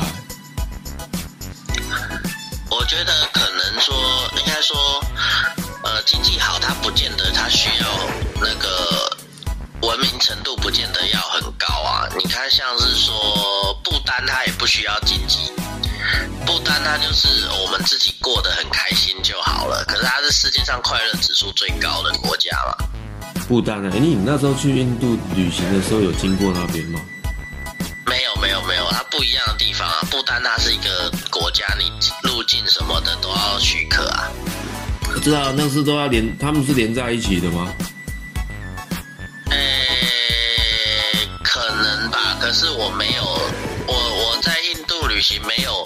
[10.21, 12.07] 程度，不见得要很高啊。
[12.17, 15.51] 你看，像是说不丹，它也不需要经济，
[16.47, 19.85] 不丹它就是我们自己过得很开心就好了。
[19.89, 22.87] 可是它是世界上快乐指数最高的国家嘛。
[23.49, 27.01] 不丹啊，哎，你那时候去印度旅行的时候有经过那边吗？
[28.07, 29.99] 没有没有没有，它不一样的地方啊。
[30.11, 31.91] 不丹它是一个国家，你
[32.29, 34.29] 入境什么的都要许可啊。
[35.13, 37.73] 我知道，那是都要连，他们是连在一起的吗？
[39.51, 39.90] 呃，可能吧，
[42.41, 43.23] 可是我没有，
[43.87, 45.85] 我我在印度旅行没有，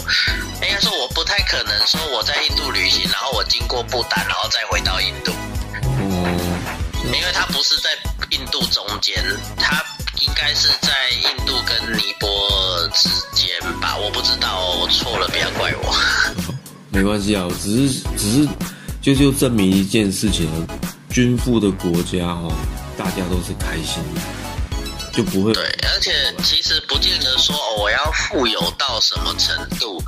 [0.62, 5.32] 应该说我不太可能说我在印度旅行，然后我经过不丹，然后再回到印度，
[6.00, 7.90] 哦，因为它不是在
[8.30, 9.22] 印度中间，
[9.58, 9.84] 它
[10.20, 15.94] 应该是在印度跟尼泊尔之间吧，我不知道哦，我错了，不要怪我。
[16.90, 18.48] 没关系啊，只是只是
[19.02, 20.56] 就就证明一件事情啊，
[21.10, 22.52] 均富的国家哦，
[22.96, 24.20] 大家都是开心的，
[25.14, 30.02] 就不会对，而且其实不见得说哦，我要富有到什么程度，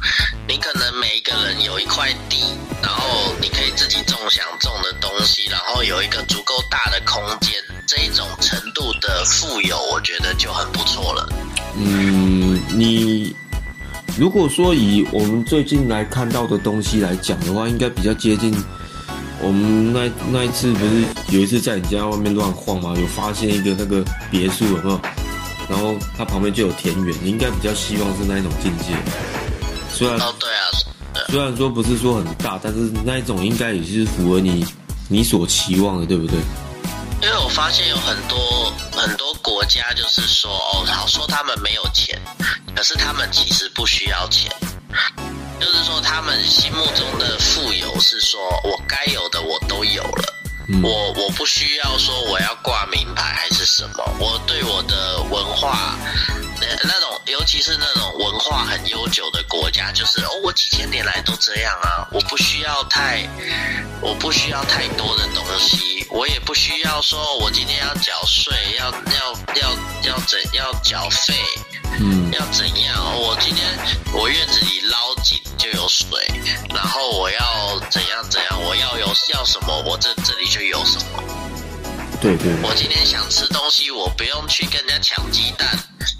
[0.48, 2.42] 你可能每一个人有一块地，
[2.82, 7.52] 然后你可以自己种想种的东西，然后有一个足够大的空间，
[7.86, 11.28] 这一种程度的富有，我觉得就很不错了。
[11.76, 13.34] 嗯，你
[14.18, 18.52] 如果说以我们最近来看到的东西来讲的话，应该比较接近
[19.42, 25.00] 我们那那一次不是有一次在你家外面乱晃嘛，有发现一个那个别墅有没有？
[25.68, 28.94] 然后它旁边就有田园，你应该比较希望是那一种境界。
[29.92, 30.64] 虽然哦，对啊，
[31.28, 34.64] 虽然说不是说很大，但是那一种应该也是符合你
[35.08, 36.38] 你所期望的，对不对？
[37.22, 42.16] 因为我发现有很多很多国家就是说哦，好说他们没有钱，
[42.74, 44.50] 可是他们其实不需要钱。
[45.60, 50.34] 就是说，他们心目中的富有是说，我该有的我都有了，
[50.68, 50.82] 嗯。
[50.82, 55.96] 我我不需要说我要挂名牌还是什么，我对我的文化，
[56.60, 63.28] 那，那种尤其是那种文化很悠久的国家，就是哦，我几千年来都这样啊，我不需要太，
[64.00, 69.70] 我不需要太多的东西，我也不需要说我今天要缴税，要要要
[70.02, 71.34] 要怎要缴费，
[71.98, 73.18] 嗯要怎样？
[73.18, 73.66] 我今天
[74.12, 76.06] 我院子里捞井就有水，
[76.74, 78.62] 然后我要怎样怎样？
[78.62, 81.22] 我要有要什么，我这这里就有什么。
[82.20, 85.68] 对对，我今天想吃东西，我不用去跟人家抢鸡蛋，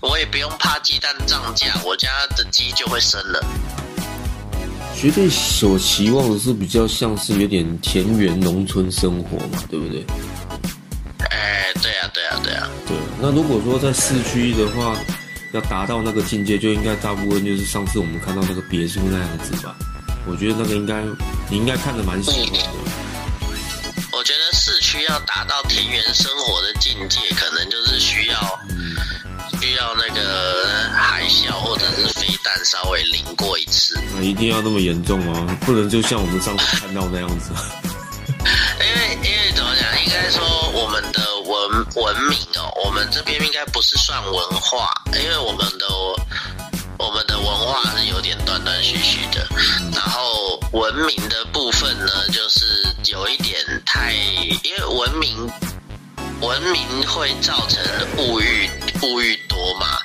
[0.01, 3.45] 我也不用怕鸡蛋涨价，我家的鸡就会生了。
[4.95, 10.05] 绝对所期望的是比较像是有点田园农村生活嘛，对不对？
[11.31, 12.69] 哎，对啊，对啊，对啊。
[12.87, 14.97] 对，那如果说在市区的话，
[15.53, 19.75] 要达到那个境界，就应该大部分就是上次我们看到那个别墅那样子吧。
[20.27, 21.03] 我觉得那个应该
[21.49, 22.59] 你应该看得蛮喜欢的。
[24.13, 28.61] 我觉得市区要达到田园生活的境界，可能就是需要
[29.61, 33.99] 需要那个海啸或者是飞弹稍微淋过一次。
[34.17, 35.59] 那一定要那么严重吗？
[35.61, 37.53] 不能就像我们上次看到那样子。
[38.81, 39.46] 因 为因为？
[40.07, 40.41] 应该说
[40.71, 44.89] 我们的文文明哦，我们这边应该不是算文化，
[45.21, 45.87] 因为我们的
[46.97, 49.45] 我们的文化是有点断断续续的。
[49.93, 52.65] 然后文明的部分呢，就是
[53.11, 54.13] 有一点太，
[54.63, 55.51] 因为文明
[56.41, 57.83] 文明会造成
[58.17, 58.71] 物欲
[59.03, 59.99] 物欲多嘛。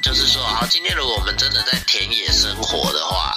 [0.00, 3.34] 就是说，好，今天如果我们真的在田野生活的话，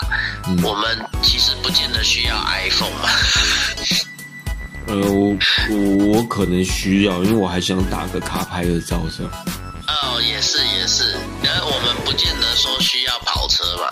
[0.64, 3.10] 我们其实不见得需要 iPhone 嘛。
[4.88, 5.36] 呃，我
[5.70, 9.26] 我我可能需要，因为我还想打个卡牌的照相。
[9.88, 13.90] 哦，也是也是，然后我们不见得说需要跑车嘛。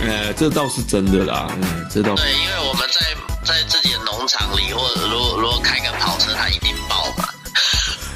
[0.00, 2.14] 呃，这倒是真的啦，嗯，这倒。
[2.14, 3.00] 对，因为我们在
[3.44, 7.28] 在自己的农场里，或者如果如果开个跑车，它一定爆嘛。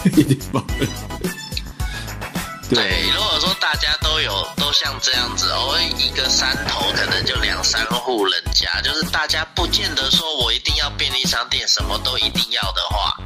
[0.16, 0.62] 一定爆。
[2.68, 3.35] 对，如果
[4.26, 13.16] 有都像这样子，哦，一个山头可能就两三户人家，就是大家不见得说我一定要便利商店什么都一定要的话，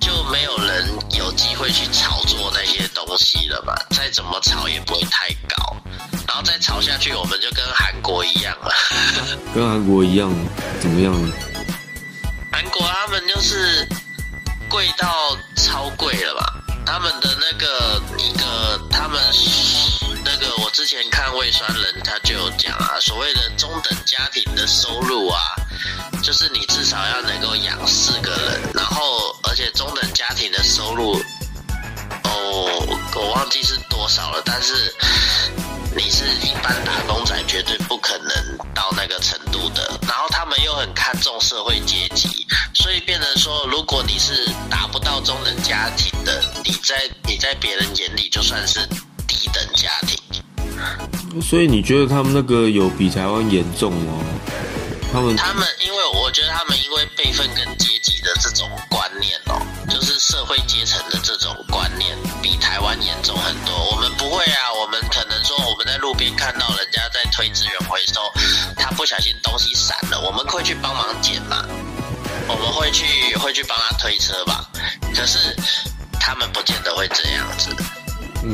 [0.00, 3.76] 就没有人有机会去炒作那些东西了吧。
[3.90, 5.76] 再怎么炒也不会太高，
[6.26, 8.74] 然后再炒下去，我们就跟韩国一样了。
[9.54, 10.28] 跟韩国一样，
[10.80, 11.14] 怎么样？
[12.50, 13.88] 韩国他们就是
[14.68, 16.52] 贵到超贵了吧？
[16.84, 19.20] 他们的那个一个，他们
[20.26, 25.40] 那个，我之前看魏酸人他就有讲啊，所谓的中等家庭的收入啊，
[26.20, 31.12] 就是你至少要能够养四个人，然后而且中等家庭的收入，
[32.24, 34.92] 哦，我忘记是多少了，但是
[35.94, 39.96] 你是一般打工仔，绝对不可能到那个程度的。
[40.08, 48.80] 然后他们又很看重社会阶级，所以变成说，如果你是达不到中等家庭的，你在你在别人眼里就算是
[49.36, 50.18] 低等家庭。
[51.42, 54.24] 所以你觉得他们那个有比台湾严重吗？
[55.12, 63.74] 他们他们，因为我觉得他们因为辈分跟阶级的这种观念哦，就是社会阶层的这种观念，比台湾严重很多。
[63.92, 68.20] 我们不会啊，我们可能说我们在路边看到人家在推资源回收，
[68.76, 71.64] 他不小心东西散了，我们会去帮忙捡嘛，
[72.48, 74.68] 我们会去会去帮他推车吧。
[75.14, 75.56] 可是
[76.20, 77.70] 他们不见得会这样子。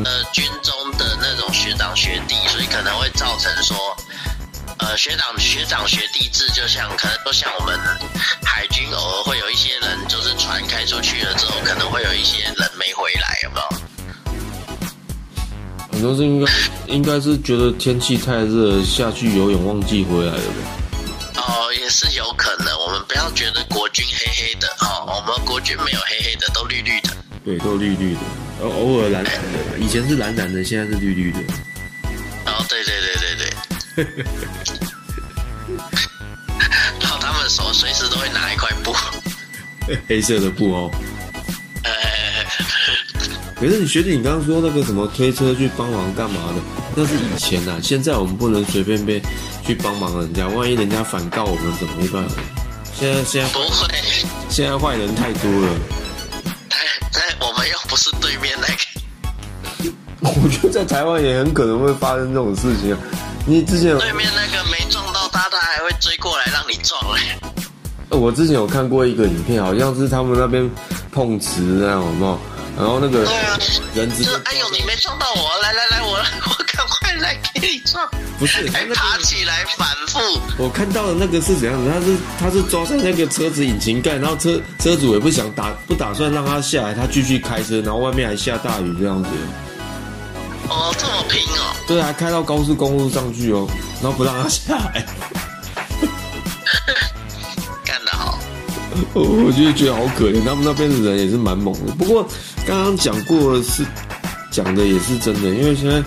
[0.04, 3.76] 呃，军中的那种学长学弟，所以可能会造成说。
[4.78, 7.78] 呃，学长学长学弟制，就像可能都像我们
[8.42, 13.68] 海军，偶尔会有一些人，就是船开出去了之后，可能会有一些人没回来，有没有？
[15.92, 16.52] 很多是应该
[16.88, 20.66] 应该是觉得天气太热，下去游泳忘记回来了吧？
[21.36, 22.76] 哦，也是有可能。
[22.80, 27.11] 我们不要觉得国军黑黑的哦，我们国军没有黑黑的，都绿绿的。
[27.44, 28.20] 对，都绿绿的，
[28.62, 31.38] 偶偶尔蓝蓝的，以前是蓝蓝的，现在是绿绿的。
[32.46, 33.14] 哦，对对对
[33.96, 34.24] 对对。
[37.00, 38.94] 然后他们手随时都会拿一块布，
[40.08, 40.90] 黑色的布哦。
[43.58, 46.62] 可是你学弟，你刚刚说那个什么推车去帮忙干嘛的？
[46.94, 49.20] 那是以前呐，现在我们不能随便被
[49.64, 52.24] 去帮忙人家，万一人家反告我们怎么办？
[52.94, 53.88] 现在现在不会，
[54.48, 55.68] 现在坏人太多了。
[60.42, 62.98] 我觉得在台湾也很可能会发生这种事情啊。
[63.44, 67.20] 你之前对面那个没撞到他，他还会追过来让你撞嘞。
[68.10, 70.70] 我之前有看过一个影片，好像是他们那边
[71.10, 72.38] 碰瓷那样，有没有？
[72.78, 73.58] 然后那个对啊，
[73.94, 76.12] 人直接哎呦，你没撞到我，来来来，我
[76.48, 78.08] 我赶快来给你撞。
[78.38, 80.20] 不是，还爬起来反复。
[80.56, 81.90] 我看到的那个是怎样子？
[81.90, 89.28] 他是他是抓在那个车子引擎盖，然后车车主也不想打不打算让他下来，他继续开车，然后外面还下大雨这样子。
[90.68, 91.74] 哦，这么拼哦！
[91.86, 93.68] 对啊，开到高速公路上去哦，
[94.02, 95.04] 然后不让他下来，
[97.84, 98.38] 干得好！
[99.12, 101.92] 我我就觉得好可怜，他们那边的人也是蛮猛的。
[101.94, 102.26] 不过
[102.66, 103.84] 刚刚讲过是
[104.50, 106.02] 讲的也是真的，因为现在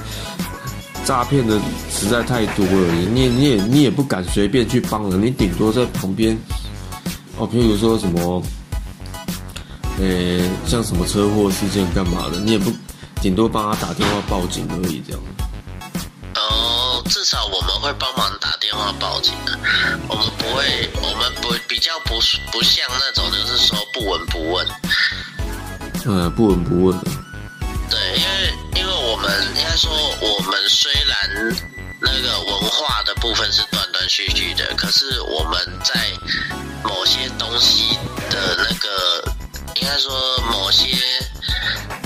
[1.03, 1.59] 诈骗的
[1.91, 6.35] 实在太多了，你也你也你也不敢随便去帮人，你顶多在旁边
[7.37, 8.41] 哦，譬如说什么，
[9.99, 12.71] 呃，像什么车祸事件干嘛的，你也不。
[13.25, 15.21] 顶多帮他打电话报警而已，这样。
[16.35, 19.57] 哦，至少我们会帮忙打电话报警的，
[20.07, 22.19] 我们不会，我们不比较不
[22.51, 24.67] 不像那种就是说不闻不问。
[26.05, 26.99] 嗯，不闻不问。
[27.89, 31.57] 对，因为因为我们应该说，我们虽然
[31.99, 35.95] 那个文化的部分是断断续续的，可是我们在
[36.83, 37.97] 某些东西
[38.29, 39.33] 的那个，
[39.77, 40.13] 应该说
[40.51, 40.95] 某些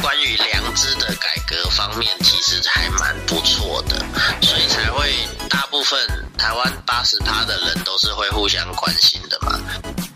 [0.02, 3.98] 关于良知的改革方面，其实还蛮不错的，
[4.42, 5.14] 所以才会
[5.50, 6.00] 大部分
[6.38, 9.60] 台湾八十趴的人都是会互相关心的嘛。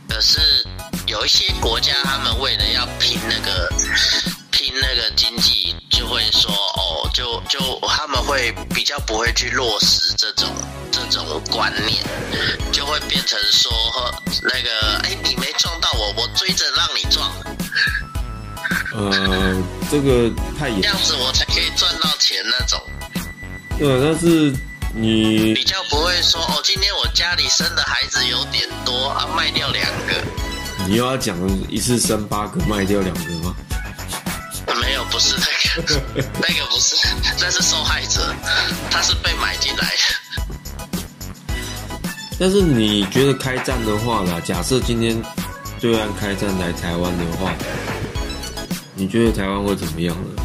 [0.09, 0.65] 可是
[1.07, 3.69] 有一些国家，他们为了要拼那个
[4.51, 10.47] 拼那个经济，就会说哦，就就他们会比较不会去落实这种
[10.91, 12.03] 这种观念，
[12.71, 13.71] 就会变成说
[14.43, 17.31] 那个哎，你没撞到我，我追着让你撞。
[18.95, 22.81] 呃，这个太严，这样子我才可以赚到钱那种。
[23.77, 24.53] 对，但是
[24.93, 30.23] 你比较不会说哦，今天我家里生的孩子有点多啊，卖掉两个。
[30.87, 31.35] 你又要讲
[31.69, 33.55] 一次生八个卖掉两个吗？
[34.81, 35.45] 没有，不是那
[35.85, 36.01] 个，
[36.39, 36.95] 那个不是，
[37.39, 38.33] 那是受害者，
[38.91, 40.45] 他是被买进来的。
[42.39, 45.21] 但是你觉得开战的话啦，假设今天
[45.79, 47.53] 对岸开战来台湾的话，
[49.03, 50.43] 你觉得台湾会怎么样呢？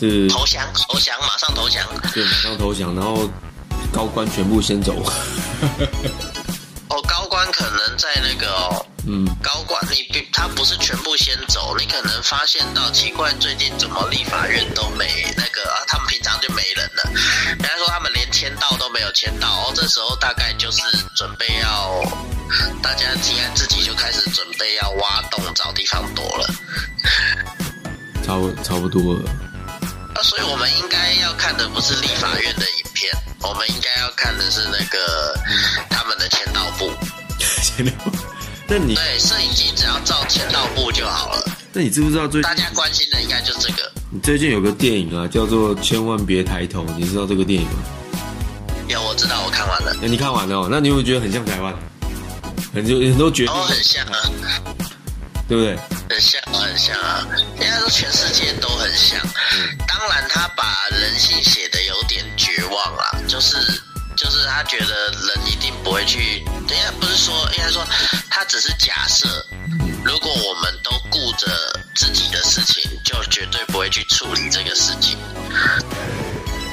[0.00, 1.86] 是投降，投降，马上投降。
[2.14, 3.28] 对，马上投降，然后
[3.92, 4.94] 高官全部先走。
[6.88, 17.02] 哦，高官可能在那个哦，嗯，高官你不他不是全部先走，你可能发现到奇怪，最近怎么立法院都没那个啊，他们平常就没人了。
[17.50, 20.80] 人家说他们连签到都没有签到，哦，这时候大概就是
[21.14, 22.02] 准备要
[22.82, 26.48] 大家应该自己就开始准备要挖洞找地方躲了。
[28.24, 29.30] 差不差不多了。
[30.14, 33.12] 啊，所以我们应该要看的不是立法院的影片，
[33.42, 35.34] 我们应该要看的是那个
[35.90, 36.90] 他们的签到簿。
[38.68, 41.44] 那你对，摄影机只要照签到簿就好了。
[41.72, 43.90] 那你知不知道最大家关心的应该就是这个。
[44.10, 47.82] 你最近有个电影啊，叫做《千万别抬头》，你知道这个电影吗？
[48.88, 49.96] 有，我知道，我看完了。
[50.00, 51.74] 那你看完了、哦，那你有没有觉得很像台湾？
[52.74, 54.16] 很多很多决定哦，，很像啊，
[55.48, 55.78] 对不对？
[56.12, 57.26] 很像啊，很像啊。
[57.56, 59.18] 应该说全世界都很像。
[59.88, 63.56] 当然，他把人性写的有点绝望啊，就是
[64.14, 67.82] 就是他觉得人一定不会去，应该不是说，应该说
[68.28, 69.26] 他只是假设，
[70.04, 71.46] 如果我们都顾着
[71.94, 75.16] 自己的事情，就绝对不会去处理这个事情。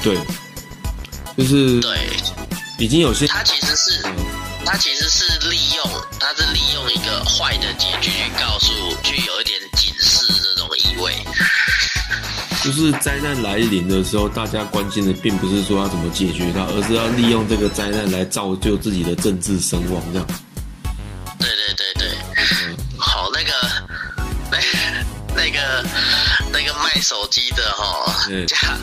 [0.04, 0.18] 对，
[1.38, 2.10] 就是对，
[2.78, 4.04] 已经有些他其实是。
[4.66, 5.86] 他其实是利用，
[6.20, 8.72] 他是利用一个坏的结局去告诉，
[9.03, 11.16] 去有一点警示这种意味。
[12.64, 20.28] 就是灾难来临的时候，大家关心的并不是说要怎么解决它，而是要利用这个灾难来造就自己的政治声望，这样。
[21.39, 22.18] 对对对对，
[22.97, 23.51] 好，那个
[24.51, 24.57] 那
[25.34, 25.86] 那个
[26.51, 28.78] 那个卖手机的哈、嗯贾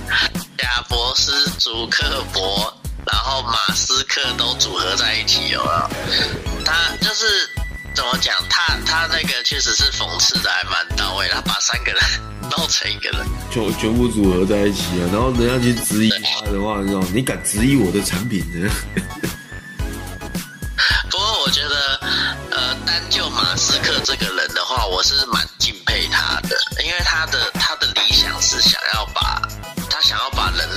[0.57, 2.75] 贾博士、祖克伯，
[3.13, 6.65] 然后马斯克都组合在一起，有没有？
[6.65, 7.49] 他就是
[7.95, 8.35] 怎么讲？
[8.49, 12.03] 他他那个确实是讽刺的还蛮到位，他把三个人
[12.51, 13.27] 弄成一个人。
[13.51, 18.71] 全全部组合在一起啊，然后人家去质疑他的话，那种你敢质疑我的产品呢？
[21.09, 22.01] 不过我觉得，
[22.51, 29.41] 呃，单就马斯克这个人的话，我是蛮敬佩他的，因为他的他的理想是想要把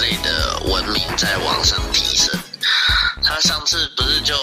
[0.10, 2.36] 类的文明在往上提升。
[3.24, 4.36] 他上次不是就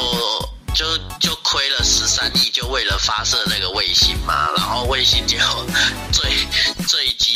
[0.74, 5.36] 就就亏了十三亿，就为了发射那个卫星嘛，然后卫星就
[6.12, 6.30] 坠
[6.86, 7.34] 坠机。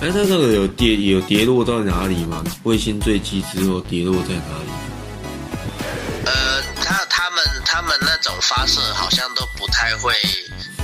[0.00, 2.42] 哎，他那个有跌有跌落到哪里吗？
[2.62, 4.70] 卫星坠机之后跌落在哪里？
[6.24, 10.14] 呃，他他们他们那种发射好像都不太会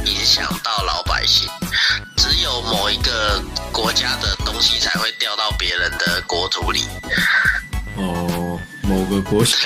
[0.05, 1.48] 影响到老百姓，
[2.16, 3.42] 只有某一个
[3.72, 6.84] 国家的东西才会掉到别人的国土里。
[7.96, 9.57] 哦，某个国家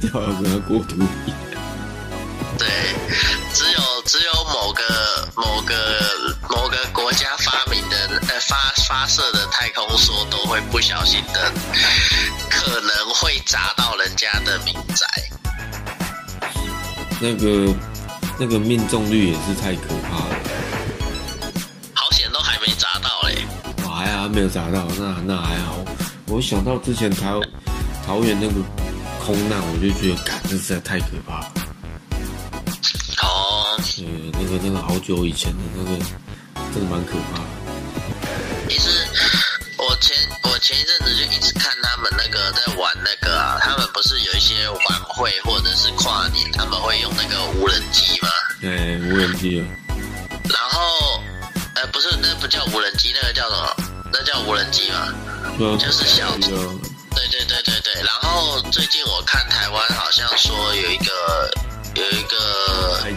[0.00, 1.06] 掉到人家国土里。
[2.58, 2.66] 对，
[3.52, 5.74] 只有只有某个某个
[6.48, 7.96] 某个国家发明的
[8.28, 8.56] 呃发
[8.88, 11.52] 发射的太空梭都会不小心的，
[12.50, 15.06] 可能会砸到人家的民宅。
[17.20, 17.72] 那个
[18.40, 20.36] 那个命中率也是太可怕了。
[21.92, 23.44] 好险都还没砸到嘞。
[23.84, 25.84] 哇，还好没有砸到，那那还好。
[26.26, 27.42] 我想到之前桃
[28.06, 28.54] 桃园那个
[29.18, 31.52] 空难，我就觉得感，这实在太可怕了。
[33.22, 33.80] 哦。
[34.32, 35.98] 那个那个好久以前的那个，
[36.72, 37.44] 真的蛮可怕的。
[38.68, 38.88] 其实
[39.76, 44.97] 我前我前一阵子就一直看他们那个在玩那个，他们不是有一些玩。
[45.18, 48.28] 会或者是跨年，他们会用那个无人机吗？
[48.60, 49.66] 对，无人机啊，
[50.48, 51.20] 然后，
[51.74, 53.76] 呃，不是，那不叫无人机，那个叫什么？
[54.12, 55.12] 那叫无人机嘛，
[55.58, 56.62] 对啊，就是小机啊，
[57.16, 57.94] 对对对对对。
[58.04, 61.50] 然后最近我看台湾好像说有一个
[61.96, 63.10] 有一个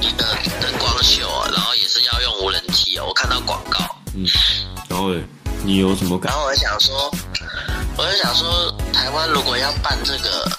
[0.00, 0.24] 一个
[0.60, 3.78] 灯光秀啊，然后也是要用无人机哦，我看到广告。
[4.14, 4.26] 嗯，
[4.88, 5.24] 然后嘞，
[5.62, 6.40] 你有什么感然？
[6.40, 7.08] 后我想说，
[7.96, 10.50] 我就想说，台湾如果要办这个，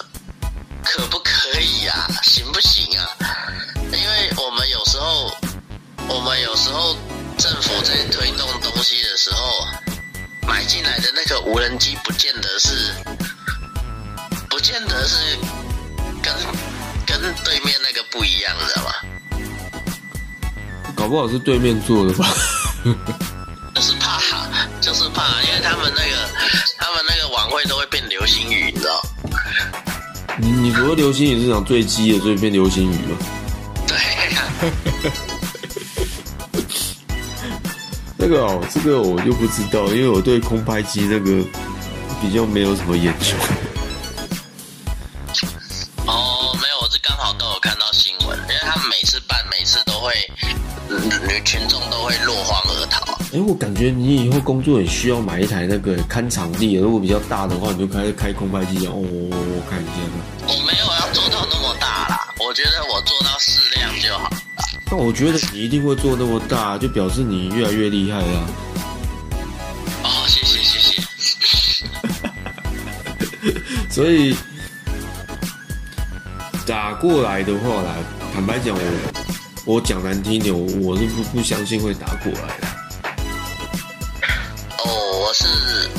[0.93, 2.05] 可不可以啊？
[2.21, 3.07] 行不行啊？
[3.77, 5.31] 因为我们有时候，
[6.09, 6.97] 我们有时候
[7.37, 9.65] 政府在推动东西的时候，
[10.45, 12.93] 买进来的那个无人机，不见得是，
[14.49, 15.37] 不见得是
[16.21, 16.33] 跟
[17.05, 18.91] 跟对面那个不一样，知道吗？
[20.93, 22.27] 搞不好是对面做的吧？
[23.73, 24.19] 就是怕，
[24.81, 26.29] 就是怕，因为他们那个，
[26.77, 29.01] 他们那个晚会都会变流星雨，你知道？
[30.41, 33.15] 你你除了流星雨是讲最激的，所以变流星雨吗？
[33.87, 33.95] 对，
[38.17, 41.45] 那个哦，这个我就不知道，因为我对空拍机那个
[42.19, 43.35] 比较没有什么研究。
[46.07, 50.11] 哦，没有，我是刚好都有看到新闻，因为他们每次办，每次都会，
[50.89, 53.10] 嗯女群众都会落荒而逃。
[53.33, 59.93] 哎，我感觉你以后工作也需要买一台那个看场地，如果比较大的话，你就开开空拍机，哦，我看一下。
[60.45, 64.29] 我没有要做到那么大啦，我觉得我做到适量就好。
[64.91, 68.45] 那我觉得你一定会做那么大，就表示你越来越厉害啊！
[70.03, 71.01] 哦，谢谢谢谢。
[73.89, 74.35] 所以
[76.67, 77.95] 打过来的话啦，
[78.33, 78.81] 坦白讲，我
[79.75, 82.67] 我讲难听点，我我是不不相信会打过来的。
[85.41, 85.89] 是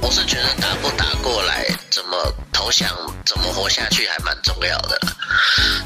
[0.00, 2.88] 我是觉得打不打过来，怎么投降，
[3.24, 5.00] 怎么活下去还蛮重要的。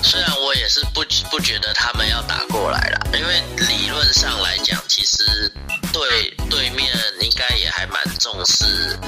[0.02, 5.52] 虽然我也是不不觉得他们要打过来啦，因为理论上来讲，其实
[5.92, 6.90] 对对面
[7.20, 8.98] 应该也还蛮重视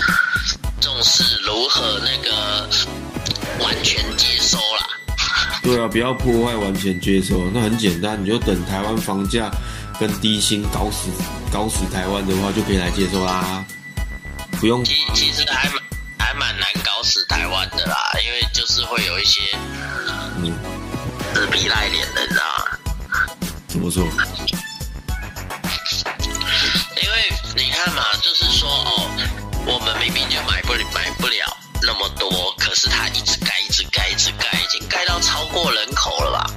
[0.81, 2.69] 重视如何那个
[3.65, 4.87] 完全接收啦。
[5.63, 9.51] 对啊，不要破坏完全接收，那很简单，你就等台湾房价
[9.99, 11.11] 跟低薪搞死
[11.53, 13.65] 搞死台湾的话，就可以来接收啦，
[14.61, 15.81] 不用其其实还蛮
[16.19, 19.41] 还蛮难搞死台湾的啦，因为就是会有一些
[20.37, 20.53] 嗯，
[21.33, 22.65] 自闭赖脸的，你知道吗？
[23.69, 24.03] 怎么说？
[27.01, 29.09] 因为你看嘛，就是说哦，
[29.65, 36.51] 我们明明就买不买不了那么多，可是他一直盖，一直盖，一直盖，已经盖到超过人口了吧？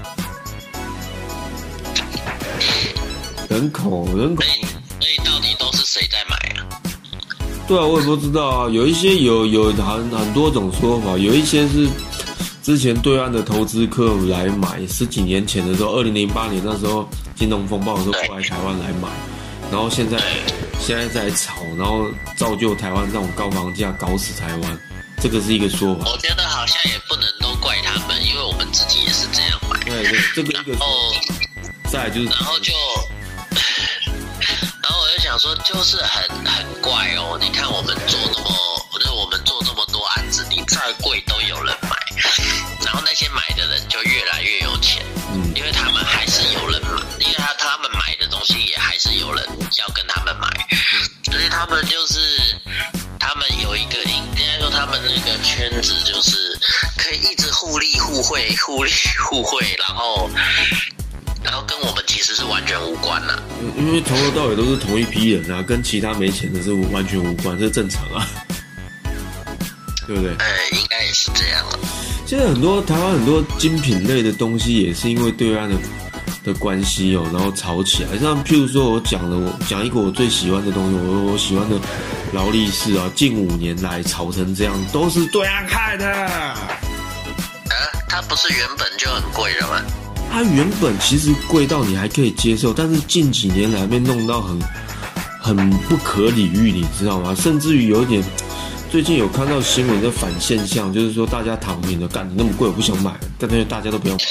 [3.47, 4.71] 人口人口所，
[7.72, 11.88] 对啊，我也不知道啊，有一些有有很很多种说法，有一些是
[12.62, 19.08] 之前对岸的投资客来买，十几年前的时候，二零零八年那时候金融风暴的时候过来台湾来买，
[19.72, 20.22] 然后现在
[20.82, 24.80] 现在在炒，然后造就台湾这种高房价搞死台湾，
[25.22, 26.12] 这个是一个说法。
[26.12, 29.80] 我觉得好像也不能都怪他们，因为我们自己也是这样买。
[29.86, 32.74] 对对，这个一个说然后法，再来就是然后就，
[35.32, 37.38] 想说，就是很很怪哦。
[37.40, 41.96] 你看我们做那么，就是我们做这么多案子，你再贵都有人买，
[42.84, 49.42] 然后那些买的人就越来越有钱，嗯因为他们还是有人买，因为他他们买的东西也还是有人
[49.80, 50.50] 要跟他们买，
[51.32, 52.20] 所以他们就是
[53.18, 56.60] 他们有一个应该说他们那个圈子就是
[56.98, 58.92] 可以一直互利互惠、互利
[59.30, 60.30] 互惠，然后
[61.44, 63.39] 然后跟我们其实是完全无关呐、
[63.78, 68.28] 因为从头到尾都是同一批人啊，跟其他没钱的是完全无关，这正常啊，
[70.08, 70.32] 对不对？
[70.38, 71.80] 呃，应该也是这样了。
[72.26, 75.76] 现在很多台湾很多精品类的东西，也是因为对岸的
[76.44, 78.18] 的关系哦，然后炒起来。
[78.18, 81.78] 像譬如说我讲的，我讲一个我最喜欢的东西，我我喜欢的
[82.32, 86.08] 劳力士啊，近五年来炒成这样，都是对岸害的。
[86.08, 86.56] 啊，
[88.08, 89.82] 它不是原本就很贵的吗？
[90.32, 94.58] 它原本其实贵到你还可以接受，但是近几年来被弄到很
[95.42, 97.36] 很不可理喻，你知道吗？
[97.36, 98.24] 甚至于有一点，
[98.90, 104.22] 最近有看到新闻的反现象，就是说大家躺平了，干你那么贵我不想买了，但是大家都不要买，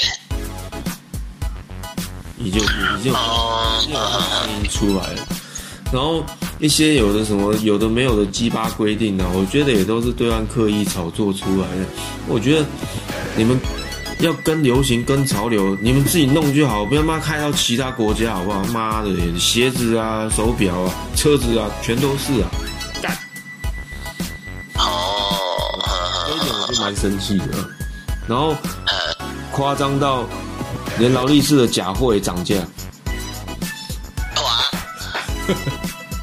[2.39, 2.65] 已经已
[3.03, 3.19] 经有
[3.77, 5.27] 已经有声音出来了。
[5.93, 6.25] 然后
[6.57, 11.85] 一些有的什么有的没有的鸡巴规定呢、我觉得也都是对岸刻意炒作出来的。
[12.27, 12.65] 我觉得
[13.35, 13.59] 你们
[14.21, 18.63] 要跟流行、跟潮流，你们自己弄就好，不要妈开到其他国家好不好？
[18.65, 19.09] 妈的，
[19.39, 22.49] 鞋子啊、手表啊、车子啊，全都是啊。
[23.01, 23.17] 干，
[24.75, 25.33] 哦，
[26.27, 27.45] 这一点我就蛮蛮生气的。
[28.27, 28.49] 然后
[28.85, 30.23] 呃，夸张到
[30.99, 32.55] 连劳力士的假货也涨价，
[34.35, 34.63] 哇，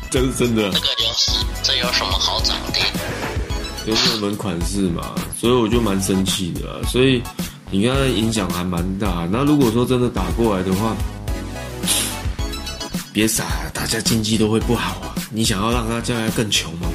[0.09, 1.07] 这 是真的这，个有
[1.65, 2.79] 这有什么好涨的？
[3.87, 6.79] 有热门款式嘛，所以我就蛮生气的啊。
[6.87, 7.23] 所以
[7.71, 9.29] 你看影响还蛮大。
[9.31, 10.97] 那如果说真的打过来的话，
[13.13, 13.45] 别傻，
[13.75, 15.15] 大家经济都会不好啊。
[15.31, 16.89] 你想要让大家更穷吗？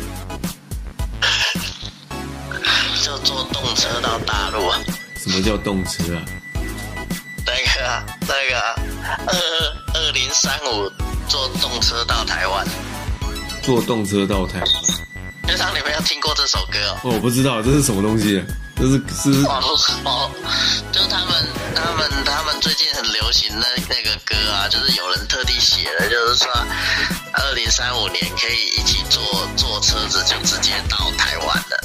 [3.04, 4.80] 就坐动车到大陆啊，
[5.18, 6.24] 什么叫动车啊？
[7.46, 8.76] 那个啊那个啊
[9.28, 9.36] 二
[9.94, 10.90] 二零三五
[11.28, 12.66] 坐动车到台湾。
[13.62, 14.68] 坐动车到台湾？
[15.48, 17.00] 就像你们有听过这首歌哦？
[17.04, 18.42] 哦，我不知道这是什么东西，
[18.76, 19.02] 这是
[19.32, 20.30] 是网络哦，
[20.92, 26.48] 就他们他们他们最近很流行那那个歌啊，就是有人特地写的，就是说
[27.34, 31.84] 二零三五年可以一起坐坐车子就直接到台湾了，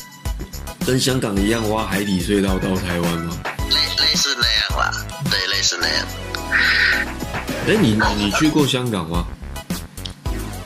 [0.87, 3.37] 跟香港一样挖海底隧道到台湾吗？
[3.71, 4.91] 类类似那样啦，
[5.31, 6.07] 对，类似那样。
[7.69, 9.27] 哎，你你去过香港吗？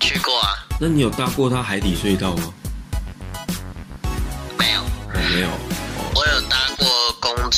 [0.01, 0.55] 去过啊？
[0.81, 2.55] 那你有搭过它海底隧道吗？
[4.57, 4.85] 没有，哦，
[5.35, 5.49] 没有。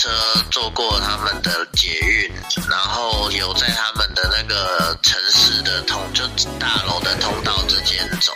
[0.04, 0.10] 车，
[0.50, 2.30] 坐过他们的捷运，
[2.68, 6.26] 然后有在他们的那个城市的通，就
[6.58, 8.34] 大楼的通道之间走，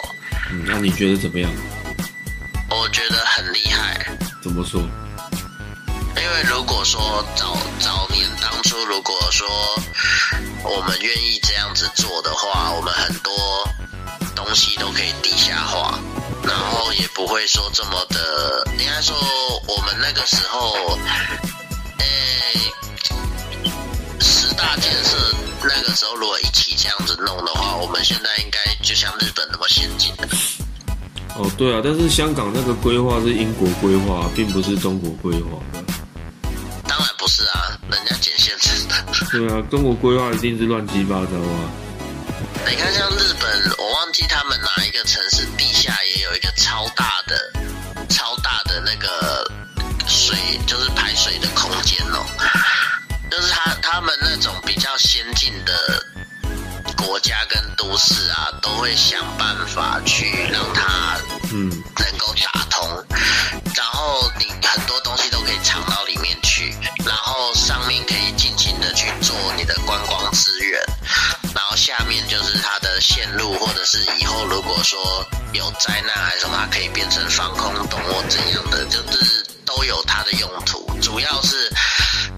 [0.50, 1.50] 嗯，那你觉得怎么样？
[2.70, 4.16] 我觉得很厉害。
[4.42, 4.80] 怎么说？
[4.80, 9.46] 因为如果说早早年当初，如果说
[10.64, 13.34] 我们愿意这样子做的话，我们很多
[14.34, 15.98] 东西都可以地下化，
[16.44, 18.66] 然后也不会说这么的。
[18.78, 19.14] 应该说
[19.66, 20.98] 我们那个时候，
[21.98, 22.72] 诶、
[24.20, 25.16] 十大建设
[25.62, 30.28] 那个时候如果一起这样子弄的话，我们现在应该就像日本那么先进的。
[31.36, 35.84] 哦，对啊，但是香港那个规划是英国规划，并不是中国规划的。
[36.88, 38.94] 当然不是啊，人家捡现成的。
[39.30, 41.70] 对啊，中国规划一定是乱七八糟啊。
[42.68, 47.52] 你看，像日本，我忘记他们哪一个城市地下也有一个超大的、
[48.08, 49.48] 超大的那个
[50.08, 50.36] 水，
[50.66, 52.24] 就是排水的空间哦。
[53.30, 56.02] 就是他他们那种比较先进的
[56.96, 61.18] 国家跟都市啊，都会想办法去让它
[61.52, 63.04] 嗯，能够打通，
[63.76, 70.82] 然后你很多东西都可以藏到里面去，然后上面可以尽情的去做你的观光资源，
[71.58, 74.96] 然后下面就是它的线路，或者是以后如果说
[75.52, 81.68] 有灾难还是什么，它可以变成防空洞或怎样的，就是都有它的用途，主要是。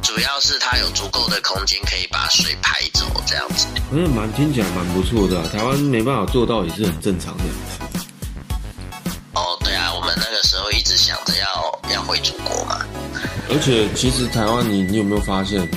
[0.03, 3.67] 主要是它有足够的空间可以把水排走，这样子。
[3.93, 7.45] 嗯，蛮听起来蛮不错的啊、台湾没办法做到也是很正常的。
[9.35, 12.81] 哦，对啊，我们那个时候一直想着要要回祖国嘛。
[13.51, 15.69] 而且其实台湾你你有没有发现，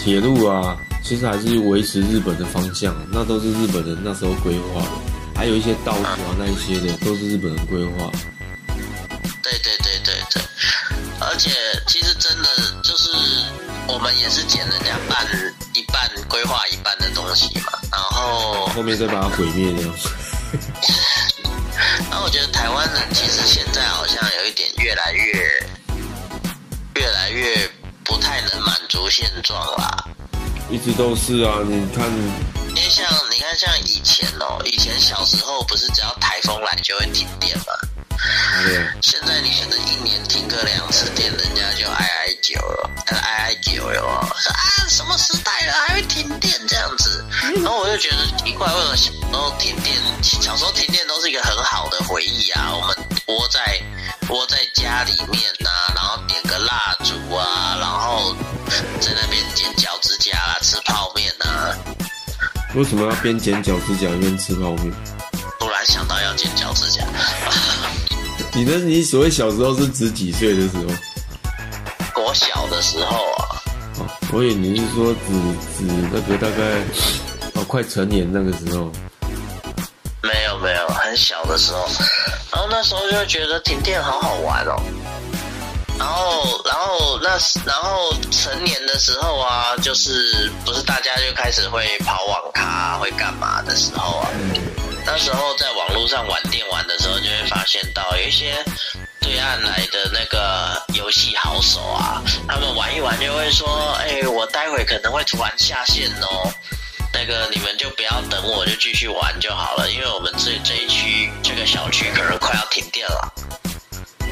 [0.00, 4.88] 铁路啊，其实还是维持日本的方向，那都是日本人那时候规划的，
[5.34, 8.10] 还有一些道路啊那一些的都是日本人规划。
[9.42, 10.42] 对对对对对，
[11.20, 11.50] 而且
[11.86, 12.48] 其实真的
[12.82, 13.10] 就是
[13.88, 15.26] 我们也是捡人家半
[15.74, 19.92] 一半规划一半的东西嘛，然后后面再把它毁灭掉。
[22.10, 25.32] 然后我觉得台湾人其实现在好像有一点越来越
[26.94, 27.68] 越来越
[28.04, 30.04] 不太能满足现状啦。
[30.72, 32.08] 一直都是啊，你看，
[32.70, 37.64] 因为像你看，像以前哦，以前小时候不是只要台风来就会停电嘛？
[38.64, 47.22] 对，现在你可能一年停个两次电，人家就哀哀叫了，呃哀哀叫有哦，说啊什么时代了还会停电这样子，
[47.56, 52.96] 然后我就觉得奇怪，为什么小时候停电，小时候停电都是一个很好的回忆啊，我们
[53.26, 53.78] 窝在
[54.30, 58.34] 窝在家里面呐、然后点个蜡烛啊，然后
[59.00, 60.11] 在那边剪脚趾甲啊，
[60.62, 61.76] 吃泡面啊，
[62.74, 64.92] 为什么要边剪脚趾甲边吃泡面？
[65.58, 67.04] 突然想到要剪脚趾甲，
[68.54, 70.76] 你的你所谓小时候是指几岁的时
[72.14, 72.22] 候？
[72.22, 73.62] 我小的时候啊。
[73.98, 75.32] 哦，我以为你是说指
[75.76, 76.80] 指那个大概
[77.54, 78.90] 哦快成年那个时候。
[80.22, 81.88] 没有没有，很小的时候，
[82.52, 84.80] 然后那时候就会觉得停电好好玩哦。
[86.02, 87.30] 然后，然后那，
[87.64, 94.28] 然后成年的时候啊，就是不是大家就开始会跑网咖、会干嘛的时候啊？
[95.06, 98.64] 那时候在网络上玩电玩的时候，就会发现到有一些
[99.20, 106.52] 对岸来的那个游戏好手啊，他们玩一玩就会说：“哎、我待会可能会突然下线哦。”
[107.14, 113.32] 那个你们就不要等我，就继续玩就好了，因为我们这这一区这个小区可能快要停电了。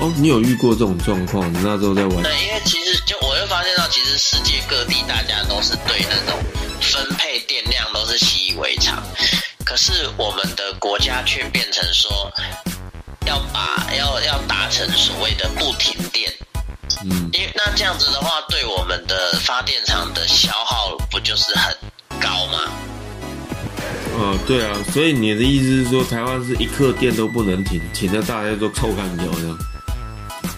[0.00, 1.52] 哦，你有遇过这种状况？
[1.52, 2.22] 你那时候在玩？
[2.22, 6.42] 对，因为其实就我会发现到，其实世界各地大家都是对那种
[6.80, 9.02] 分配电量都是习以为常，
[9.62, 12.32] 可是我们的国家却变成说
[13.26, 16.32] 要把要要达成所谓的不停电。
[17.04, 21.76] 嗯，因为那这样子的话，对我们的发电厂的消耗不就是很
[22.18, 22.72] 高吗？
[24.18, 29.58] 呃，对啊，所以你的意思是说，台湾是一刻电都不能停，停的大家都臭干掉这样？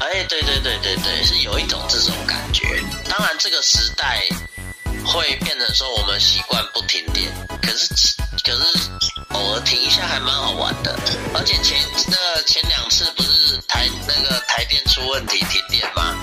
[0.02, 2.82] 哎，对对对对对，是有一种这种感觉。
[3.08, 4.20] 当然，这个时代
[5.06, 7.32] 会变成说我们习惯不停电，
[7.62, 7.86] 可是
[8.42, 8.90] 可是
[9.30, 10.98] 偶尔停一下还蛮好玩的。
[11.34, 11.78] 而且前
[12.08, 16.16] 那前两次不是台那个台电出问题停电吗？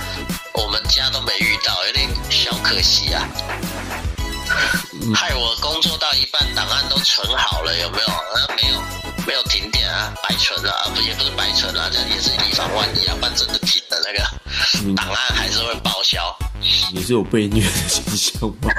[0.53, 3.25] 我们家都没遇到，有点小可惜啊。
[5.15, 8.07] 害我工作到一半，档案都存好了，有没有？
[8.35, 8.83] 那没有，
[9.29, 16.35] 没有停电啊，白存了啊，不也不是白存了，这样也是以防万一啊，不然真的停了，那个档案还是会报销。
[16.91, 18.73] 你是有被虐的倾向吗？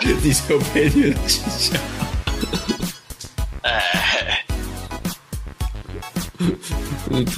[0.22, 1.78] 你是有被虐的倾向？
[3.60, 4.42] 哎，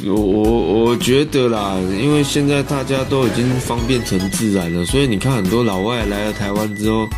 [0.07, 7.09] 我我我觉得啦，因为现在大家都已经方便成自然了，所以你看很多老外来了台湾之后，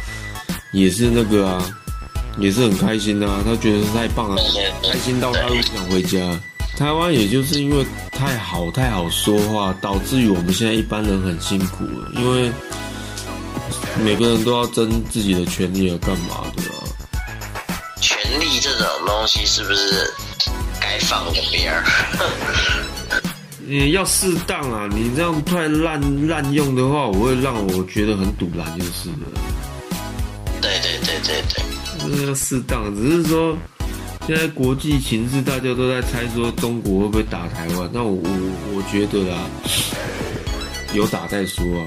[0.72, 1.62] 也是那个啊，
[2.38, 4.42] 也是很开心啊，他觉得太棒了，
[4.90, 6.18] 开心到他都不想回家。
[6.76, 12.50] 台湾也就是因为太好太好说话，导致于我们现在一般人很辛苦了，因为
[14.02, 16.82] 每个人都要争自己的权利，而干嘛的啊？
[18.00, 20.12] 权利这种东西是不是
[20.80, 21.84] 该放个边儿？
[23.66, 24.86] 你要适当啊！
[24.92, 29.16] 你这样太滥滥用的话，我会让我觉得很堵然，就是了。
[30.60, 31.64] 对对对对对，
[32.04, 33.56] 就是要适当，只是说
[34.26, 38.28] 现在国际形势大家都在猜说中国会不会打台湾，那我我
[38.74, 39.38] 我觉得啦，
[40.92, 41.86] 有打再说啊。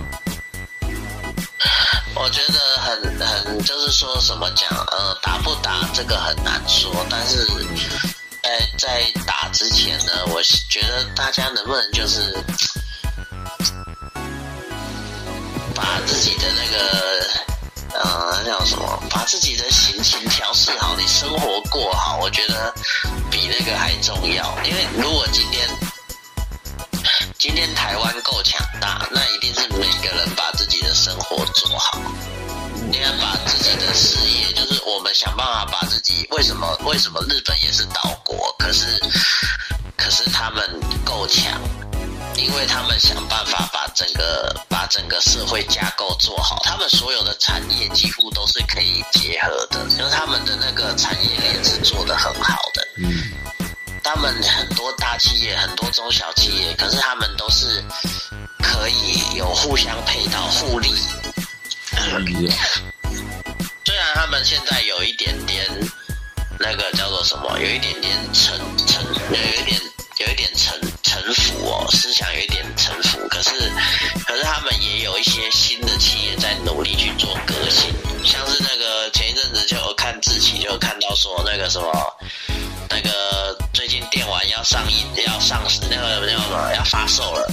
[2.15, 7.45] 我觉得很很就是说什么讲呃打不打这个很难说，但是
[8.41, 12.35] 在在打之前呢，我觉得大家能不能就是
[15.75, 16.77] 把自己的那个
[18.03, 22.73] 呃叫什么，把自己的心情调试好，你生活过好，我觉得
[23.31, 24.57] 比那个还重要。
[24.63, 25.67] 因为如果今天
[27.37, 31.99] 今天台湾够强大，那一定是每个人把自己的生活做好。
[32.89, 38.85] 你要把自己的事业，就是我们想办法把自己为什么为什么日本也是岛国，可是
[39.97, 41.59] 可是他们够强，
[42.37, 52.87] 因为他们想办法把整个把整个社会架构做好，他们所有的产业几乎都是可以结合的，就是他们的那个产业链是做得很好的。
[52.97, 53.31] 嗯，
[54.03, 57.83] 他们很多大企业，很多中小企业，可是他们都是
[58.61, 60.93] 可以有互相配套、互利。
[61.95, 62.51] 嗯。
[63.85, 65.65] 虽然他们现在有一点点
[66.59, 69.81] 那个叫做什么，有一点点沉沉，有一点
[70.19, 70.79] 有一点臣
[71.27, 73.49] 臣服哦，思想有点臣服，可是
[74.25, 81.91] 可是他们也有一些新的企业在努力去做革新，像是那个前一阵子就看自己就看到说那个什么。
[82.89, 87.45] 那个最近电玩要上映，要上市，那个那个要发售了，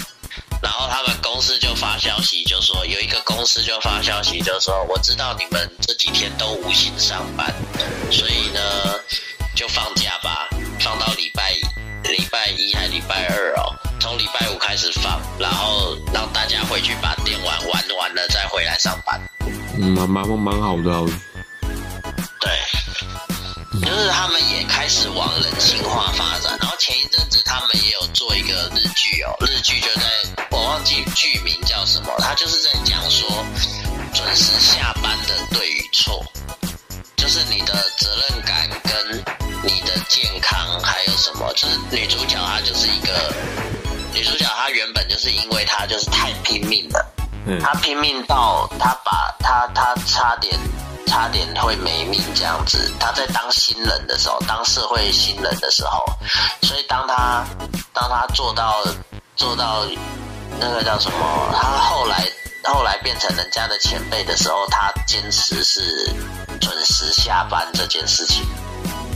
[0.62, 7.53] 然后他们公司就发消息，就说有一个公司就发消息，就说我知道你们这几天都无心上班，
[8.12, 8.61] 所以呢
[9.57, 10.49] 就放假吧，
[10.79, 11.53] 放到礼拜
[12.17, 19.21] 礼拜一还礼拜二哦，从礼拜五开始放，然后让大家回去把电玩玩完了再回来上班。
[19.77, 21.03] 嗯，蛮蛮蛮好的、啊。
[22.41, 26.57] 对，就是他们也开始往人性化发展。
[26.61, 30.03] 然后前一阵子他们也有做一个日剧哦，日剧就在
[30.53, 33.29] 我忘记剧名叫什么，他就是在讲说
[34.15, 36.25] 准时下班的对与错，
[37.17, 39.25] 就是你的责任感跟
[39.65, 43.35] 你的健康还有什么，就是女主角她就是一个
[44.12, 47.15] 女主角，她原本就是因为她就是太拼命了。
[47.47, 50.59] 嗯，她拼命到她把她她差点
[51.07, 52.93] 差点会没命这样子。
[53.01, 56.05] 她在当新人的时候，当社会新人的时候，
[56.62, 57.45] 所以当她
[57.93, 58.85] 当她做到
[59.37, 59.87] 做到
[60.61, 62.23] 那个叫什么，她后来
[62.65, 65.81] 后来变成人家的前辈的时候，她坚持是
[66.61, 68.45] 准时下班这件事情。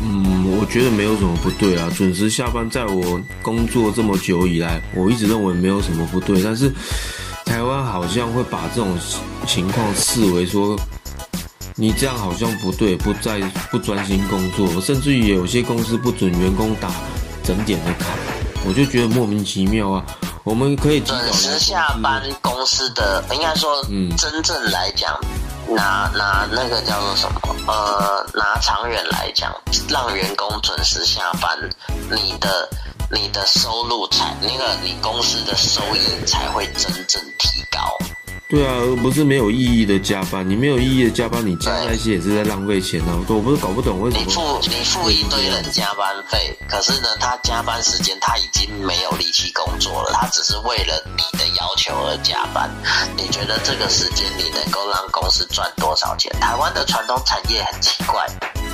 [0.01, 0.28] 嗯，
[0.59, 1.89] 我觉得没有什么不对啊。
[1.97, 6.43] 准时下班，在我工作这么久以来，我一直认为没有什么不对。
[6.43, 6.73] 但是
[7.45, 8.99] 台湾好像会把这种
[9.47, 10.77] 情况视为说，
[11.77, 13.41] 你这样好像不对，不在
[13.71, 16.91] 不专心工作，甚至于有些公司不准员工打
[17.45, 18.07] 整点的卡，
[18.67, 20.05] 我就觉得莫名其妙啊。
[20.45, 25.15] 我们可以准时下班，公司的应该说嗯，真正来讲，
[25.75, 27.41] 拿拿那个叫做什么？
[27.67, 29.55] 呃，拿长远来讲，
[29.89, 31.59] 让员工准时下班，
[32.11, 32.69] 你的
[33.11, 37.97] 你的收入才那个你公司的收益才会真正提高。
[38.49, 40.49] 对啊，而不是没有意义的加班。
[40.49, 43.13] 你没有意义的加班，你加那些也是在浪费钱啊！
[43.29, 44.59] 我不是搞不懂为什么你付。
[44.63, 52.71] 你付一堆人加班费，可是呢，他加班时间他已经没有力气工作了，他只是为了你的要求而加班。
[53.19, 56.33] 你觉得这个时间你能够让公司赚多少钱？
[56.41, 58.27] 台湾的传统产业很奇怪，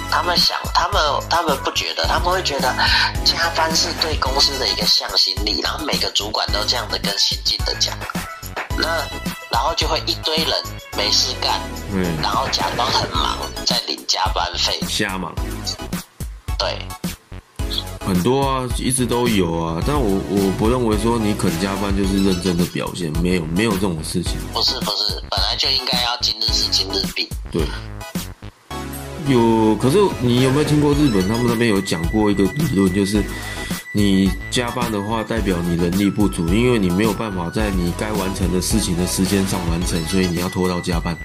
[0.09, 2.73] 他们想，他们他们不觉得，他们会觉得
[3.25, 7.99] 加班是对公司的一个向心力，然后每个主管都这样的跟新进的讲，
[8.79, 9.03] 那
[9.55, 10.49] 然后就会一堆人
[10.97, 11.61] 没事干，
[11.93, 14.77] 嗯，然后假装很忙，在领加班费。
[14.89, 15.33] 瞎忙
[16.59, 16.77] 对，
[18.05, 19.81] 很多啊，一直都有啊。
[19.87, 24.33] 但我我不认为说你肯加班就是认真的表现，没有没有这种事情。
[24.53, 27.29] 不是不是，本来就应该要今日事今日毕。
[27.53, 27.63] 对，
[29.29, 33.25] 有，可是你有没有听过日本他们那边有讲过一个理论，就是
[33.97, 41.17] 你加班的话，代表你能力不足，因为你没有办法在你该完成的事情的时间上完成，所以你要拖到加班。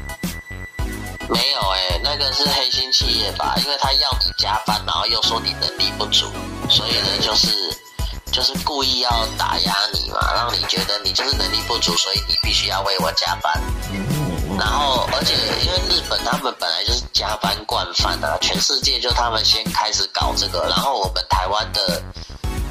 [1.27, 3.55] 没有哎、那个是黑心企业吧？
[3.57, 6.27] 因为他要你加班，然后又说你能力不足，
[6.69, 7.47] 所以呢，就是
[8.31, 13.59] 就是故意要打压你嘛，让你觉得你就是能力不足，所以你必须要为我加班。
[14.59, 15.33] 然后，而且
[15.65, 21.99] 因为日本他们本来就是加班惯犯啊，全世界就他们先开始搞这个，然后我们台湾的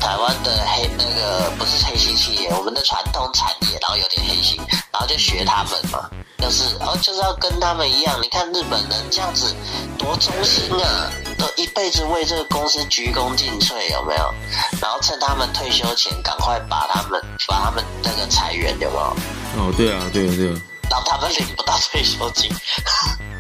[0.01, 4.61] 台湾的黑那个不是黑心企业，我们的传统产业，然后有点黑心，
[4.93, 9.55] 然后就学他们嘛，就是哦就是要跟他们一样，你看日本人这样子
[9.99, 14.35] 多忠心啊，都一辈子为这个公司鞠躬尽瘁，有没有？
[14.81, 19.17] 然后趁他们退休前，赶快把他们把他们那个裁员，有没有？
[19.57, 20.61] 哦，对啊，对啊，对啊。
[20.91, 22.51] 让他们领不到退休金。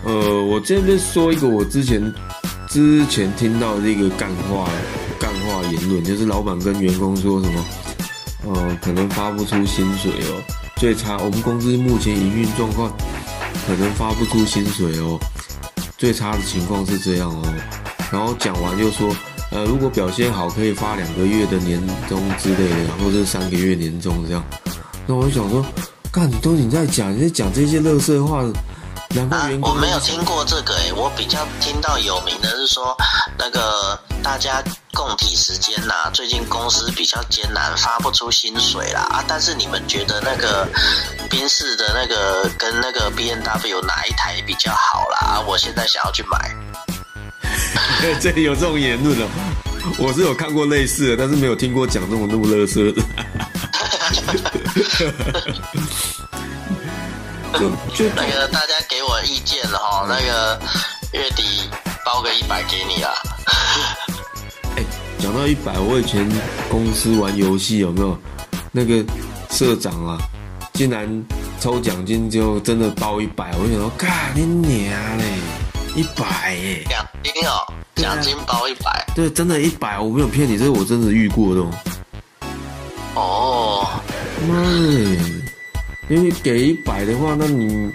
[0.04, 2.14] 呃，我这边说一个我之前
[2.68, 4.68] 之前听到的一个干话
[5.18, 7.64] 干话言论，就是老板跟员工说什么，
[8.44, 10.42] 呃，可能发不出薪水哦，
[10.76, 12.90] 最差我们公司目前营运状况
[13.66, 15.18] 可能发不出薪水哦，
[15.96, 17.42] 最差的情况是这样哦，
[18.12, 19.14] 然后讲完就说，
[19.50, 24.44] 呃，如果表现好可以发两个月的年终之类的，或者是三个月年终这样，
[25.06, 25.64] 那我就想说，
[26.12, 28.44] 干，你都你在讲，你在讲这些乐色话。
[29.30, 32.96] 啊我没有听过这个诶、我比较听到有名的是说，
[33.38, 39.24] 那个大家供体时间呐、最近公司比较艰难，发不出薪水啦啊。
[39.26, 40.68] 但是你们觉得那个
[41.30, 45.18] 宾士的那个跟那个 B N W 哪一台比较好啦？
[45.18, 46.54] 啊，我现在想要去买。
[48.20, 49.28] 这里有这种言论哦，
[49.98, 52.98] 我是有看过类似的，但是没有听过讲这种那么乐色的。
[57.55, 60.61] 就就那个大家给我意见了哈，那个
[61.12, 61.68] 月底
[62.05, 63.14] 包个一百给你啦。
[64.76, 64.84] 哎，
[65.18, 66.28] 讲到一百，我以前
[66.68, 68.16] 公司玩游戏有没有
[68.70, 69.05] 那个
[69.51, 70.18] 社长啊，
[70.74, 71.09] 竟然
[71.59, 75.24] 抽奖金就真的包一百，我就想说，干你娘嘞，
[75.96, 76.84] 一百耶！
[76.88, 81.70] 奖金哦，奖金包一百对，真的一百，我没有骗你，这是我真的遇过的哦。
[83.14, 83.88] 哦。
[84.46, 85.47] 妈的！
[86.09, 87.90] 因为给一百的话，那你，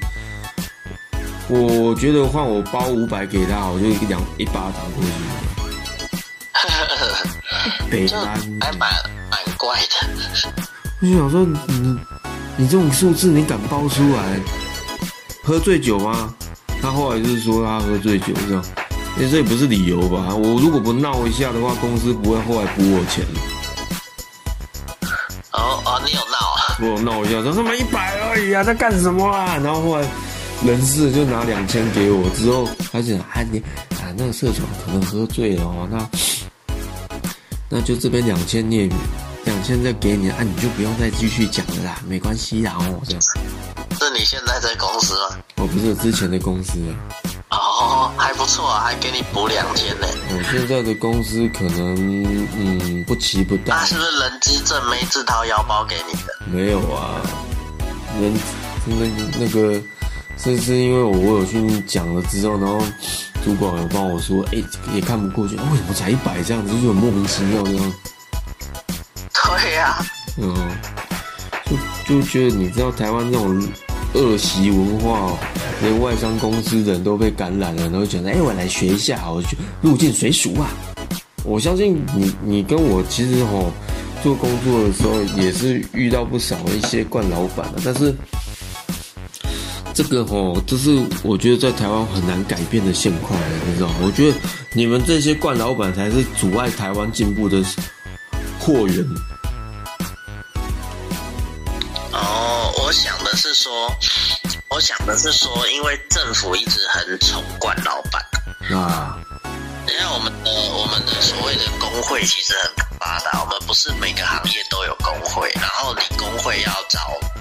[1.47, 5.09] 我觉得换我包五百给他，我就一两一巴掌过去。
[7.89, 8.91] 北就安，还蛮
[9.29, 10.07] 蛮怪的。
[11.01, 11.99] 我就想说，你
[12.55, 14.39] 你这种数字你敢包出来？
[15.43, 16.33] 喝醉酒吗？
[16.81, 18.63] 他后来就是说他喝醉酒这样，
[19.17, 20.35] 哎，这也不是理由吧？
[20.35, 23.25] 我如果不闹一下的话，公司不会后来补我钱。
[25.51, 26.62] 哦哦，你有闹啊？
[26.81, 29.57] 我闹一下，说他妈一百而已啊，在干什么啊？
[29.63, 30.07] 然后后来
[30.65, 33.59] 人事就拿两千给我，之后他就讲啊你
[33.91, 36.09] 啊那个社长可能喝醉了哦，那
[37.69, 38.89] 那就这边两千你也
[39.45, 43.21] 两千再给你啊，你就不用再继续讲了啦，没关系啦哦这样。
[43.21, 45.37] 是你现在在公司吗？
[45.57, 46.79] 我不是之前的公司
[48.33, 50.07] 还不错啊，还给你补两千呢。
[50.31, 51.95] 我现在的公司可能
[52.57, 56.33] 嗯不齐不那大，是不是人资正妹自掏腰包给你的？
[56.47, 57.21] 没有啊，
[58.19, 58.33] 人
[58.85, 59.05] 那
[59.39, 59.79] 那个
[60.35, 62.83] 是是因为我我有去讲了之后，然后
[63.45, 64.63] 主管有帮我说，哎、
[64.95, 67.93] 也看不过去，为什么才一百这样子，就很莫名其妙这样，
[69.61, 70.03] 对呀、
[70.37, 70.71] 嗯，
[71.65, 71.77] 就
[72.15, 73.61] 就觉得你知道台湾这种
[74.13, 75.37] 恶习文化、
[75.81, 79.49] 连外商公司的人都被感染了，然后觉得，哎、我来学一下，我就
[79.81, 80.69] 入境随俗啊。
[81.43, 83.71] 我相信你，你跟我其实哦，
[84.21, 88.15] 做工作的时候，也是遇到不少一些惯老板的，但是
[89.93, 93.37] 这个吼，这是我觉得在台湾很难改变的现况，
[93.67, 93.89] 你知道？
[94.01, 94.37] 我觉得
[94.73, 97.63] 你们这些惯老板才是阻碍台湾进步的
[98.59, 99.05] 货源。
[103.33, 103.91] 的是说，
[104.69, 108.21] 我想的是说，因为政府一直很宠惯老板。
[108.77, 109.17] 啊，
[109.87, 116.99] 因为我们的我们的所谓的工会其实很发达，我们不是每个行业都有工会，然后你工会要找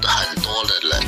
[0.08, 1.02] 很多的人，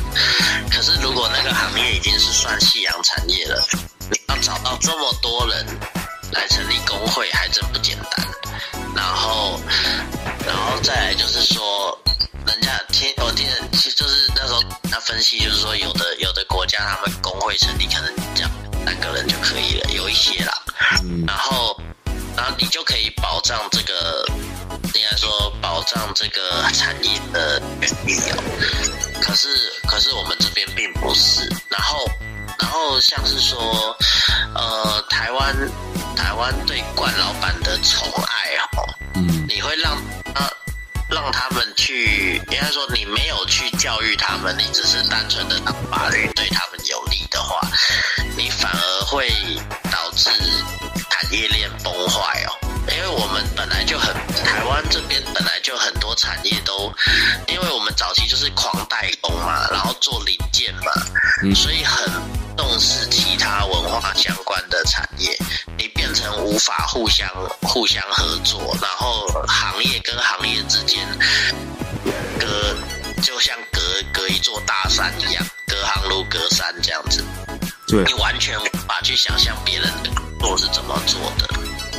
[0.71, 3.67] 可是如果那个行业已经是算夕阳产业了，
[4.11, 5.67] 你要找到这么多人
[6.33, 8.29] 来成立工会，还真不简单。
[8.95, 9.59] 然后，
[10.47, 11.99] 然后再来就是说，
[12.47, 14.24] 人家听我听人，其实就是
[15.07, 18.51] 分析，就是说有的有的国家他们工会成立可能这样
[18.85, 20.53] 三个人就可以了，有一些啦。
[21.03, 21.79] 嗯然后，
[22.37, 24.25] 然后你就可以保障这个，
[24.95, 28.43] 应该说保障这个产业的权益哦。
[29.23, 29.49] 可是，
[29.87, 31.49] 可是我们这边并不是。
[31.69, 32.07] 然后，
[32.59, 33.97] 然后像是说，
[34.55, 35.55] 呃，台湾
[36.17, 39.97] 台湾对冠老板的宠爱哦，嗯你会让
[40.35, 40.51] 他
[41.11, 47.61] 让他们去，应该说你没有去教育他们，你只是单纯的当法律对他们有利的话，
[48.37, 49.29] 你反而会
[49.91, 50.31] 导致
[51.11, 52.53] 产业链崩坏哦。
[52.89, 56.93] 因为我们本来就很，台湾这边本来就很多产业都，
[57.49, 60.93] 因为我们早期就是狂代工嘛，然后做零件嘛，
[61.43, 62.13] 嗯所以很
[62.57, 65.35] 重视其他文化相关的产业，
[66.25, 67.29] 成无法互相
[67.61, 71.07] 互相合作，然后行业跟行业之间
[72.41, 72.75] 隔
[73.23, 77.23] 就像隔隔一座大山一样，隔行如隔山这样子，
[77.87, 81.47] 对你，完全无法去想象别人的工作是怎么做的。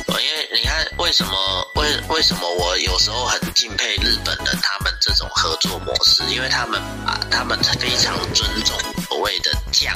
[0.08, 1.32] 呃因为你看，为什么
[1.76, 6.24] 为为什么我有时候很敬佩日本人他们这种合作模式？
[6.28, 8.76] 因为他们啊他们非常尊重
[9.08, 9.94] 所谓的匠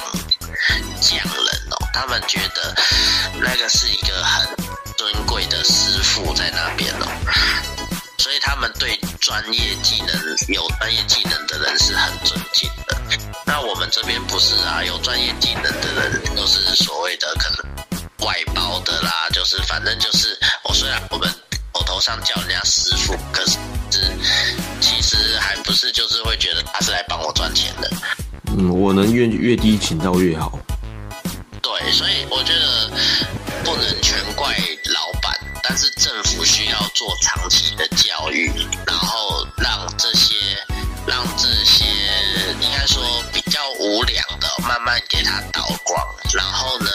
[1.01, 2.75] 匠人哦，他们觉得
[3.39, 4.47] 那个是一个很
[4.97, 7.07] 尊贵的师傅在那边哦，
[8.17, 10.15] 所以他们对专业技能
[10.47, 12.97] 有专业技能的人是很尊敬的。
[13.45, 21.29] 那我们这边不是啊，有专业技能的人都是所谓的可能外包的啦，就是反正就是我虽然我们
[21.71, 23.57] 口头上叫人家师傅，可是
[24.79, 27.91] 其实还不是就是会觉得他是来帮我赚钱的。
[28.57, 30.57] 嗯，我能越越低请到越好。
[31.83, 32.89] 对，所以我觉得
[33.63, 34.55] 不能全怪
[34.93, 38.51] 老板，但是政府需要做长期的教育，
[38.85, 40.35] 然后让这些
[41.07, 41.85] 让这些
[42.59, 43.03] 应该说
[43.33, 45.99] 比较无良的慢慢给他倒光，
[46.33, 46.89] 然后呢，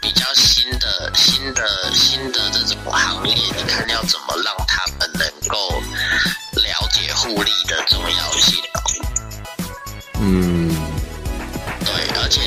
[0.00, 5.82] 比较新的新的新的这种行业，你看要怎么让他们能够
[6.62, 8.82] 了解互利的重要性哦。
[10.20, 10.74] 嗯，
[11.84, 11.92] 对，
[12.22, 12.40] 而且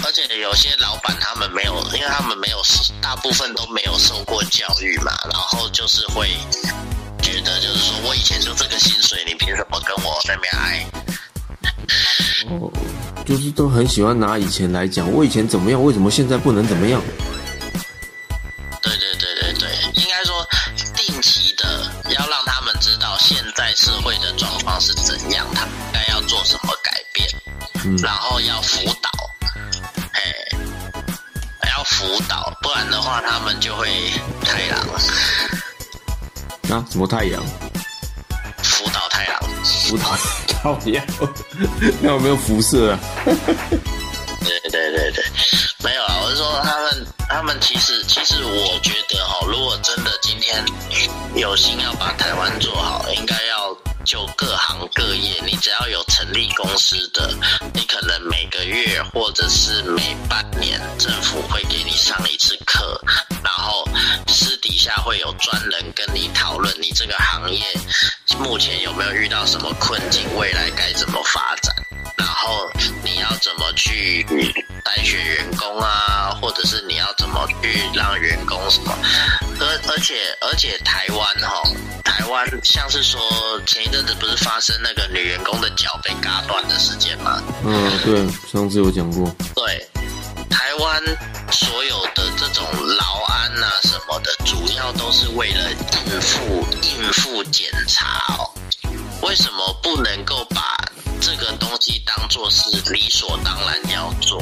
[0.27, 2.61] 且有些老板他们没有，因为他们没有，
[3.01, 6.29] 大部分都没有受过教育嘛，然后就是会
[7.21, 10.85] 觉得就是说我以前就这个薪水，你凭什么跟我那边挨？
[12.49, 12.71] 哦，
[13.25, 17.01] 就是都很喜欢拿以前来讲，我以前怎么样，为什么现在不能怎么样？
[18.81, 19.69] 对对对对对，
[20.01, 20.47] 应该说
[20.95, 27.29] 定期的要让他们知道现在社会的状况是怎样，他们该要做什么改变，
[27.85, 29.11] 嗯然后要辅导，
[31.91, 33.87] 辅导，不然的话他们就会
[34.43, 34.79] 太狼。
[36.69, 37.43] 啊，什么太阳？
[38.63, 40.15] 辅导太郎，辅导
[40.79, 41.05] 太阳，
[42.01, 42.99] 那有没有辐射啊？
[43.25, 45.23] 对对对对，
[45.83, 50.63] 没有啊，我是说他们他们其实其实我觉得哈、如果真的今天
[51.35, 53.60] 有心要把台湾做好，应该要
[54.03, 57.33] 就各行各业，你只要有成立公司的，
[57.73, 62.99] 你可能每个月或者是每半年，政府会给你上一次课，
[63.43, 63.87] 然后
[64.27, 67.61] 私底下会有专人跟你讨论你这个行业
[68.39, 71.75] 目前有没有遇到什么困境，未来该怎么发展。
[72.21, 72.69] 然后
[73.03, 74.23] 你要怎么去
[74.85, 78.95] 筛选员工啊，或者是你要怎么去让员工什么？
[79.59, 81.63] 而而且而且台湾哈、
[82.03, 83.19] 台湾像是说
[83.65, 87.41] 前一阵子不是发生那个女员工的脚被嘎断的事件吗？
[87.65, 89.35] 嗯，对，上次有讲过。
[89.55, 89.89] 对，
[90.47, 91.03] 台湾
[91.51, 92.63] 所有的这种
[92.99, 95.71] 劳安啊什么的，主要都是为了
[96.05, 98.47] 应付应付检查哦。
[99.23, 100.77] 为什么不能够把
[101.21, 104.41] 这个东西当做是理所当然要做。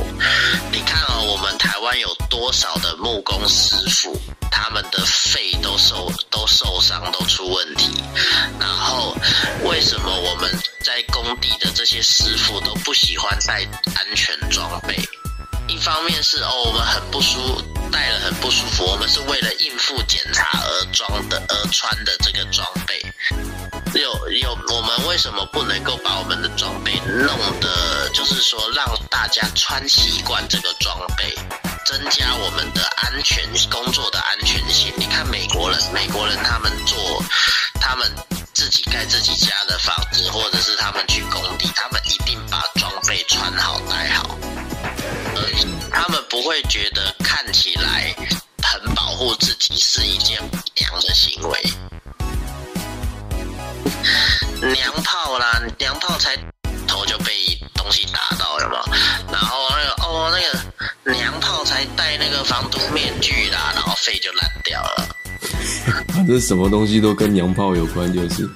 [0.72, 4.18] 你看啊、我们台湾有多少的木工师傅，
[4.50, 8.02] 他们的肺都受都受伤，都出问题。
[8.58, 9.14] 然后
[9.66, 10.50] 为什么我们
[10.86, 14.98] 在工地的这些师傅都不喜欢带安全装备？
[15.70, 17.62] 一方面是哦，我们很不舒服，
[17.92, 23.00] 戴了很不舒服，我们是为了应付检查而装的，而穿的这个装备。
[23.94, 31.36] 有有，我们为什么不能够把我们的装备弄得，就是说让大家穿习惯这个装备，
[31.86, 34.92] 增加我们的安全工作的安全性？
[34.98, 37.24] 你看美国人，美国人他们做，
[37.80, 38.12] 他们
[38.54, 44.38] 自己盖自己家的房子，或者是他们去工地，他们一定把装备穿好戴好。
[46.42, 48.16] 不会觉得看起来
[48.64, 50.40] 很保护自己是一件
[50.78, 51.62] 娘的行为。
[54.74, 56.38] 娘炮啦，娘炮才
[56.88, 57.34] 头就被
[57.76, 58.80] 东西打到了嘛，
[59.30, 60.40] 然后那个哦那
[61.12, 65.10] 个娘炮才戴那个防毒面具啦，然后肺就烂掉了。
[66.14, 68.50] 反正什么东西都跟娘炮有关，就是。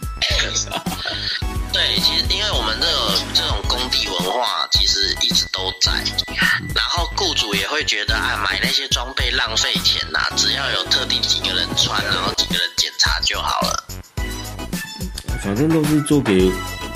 [7.34, 13.84] 雇主也会觉得啊，买那些装备浪费钱呐、只要有特定几个人穿，然后几个人检查就好了。
[15.44, 16.52] 反正都是做给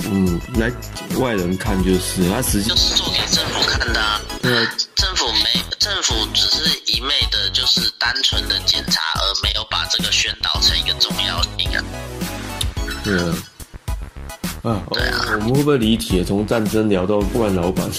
[0.05, 0.71] 嗯来
[1.17, 4.21] 外人看就是，他实际就是做给政府看的啊。
[4.39, 11.83] 对啊政府没，政府只是一昧的，就是单纯的检查，而没有把这个宣导成一个重要性啊。
[13.03, 13.35] 对啊。
[14.63, 16.23] 啊，对啊我们会不会离题？
[16.23, 17.89] 从战争聊到不管老板，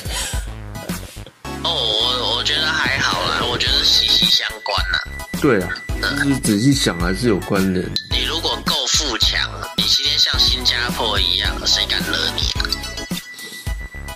[4.27, 4.99] 相关呐、
[5.41, 5.69] 对啊，
[6.01, 7.85] 就是仔细想还是有关联。
[8.11, 12.63] 你如果够富强，你今天像新加坡一样，谁敢惹你啊？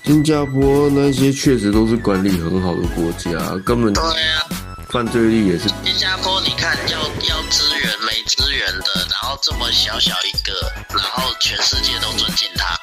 [0.04, 4.42] 新加坡那些确实都是管理很好的国家，根本对啊，
[4.88, 12.76] 犯罪率也是新加坡你看要要资源没资源的，然后这么小小一个，然后全世界都尊敬他。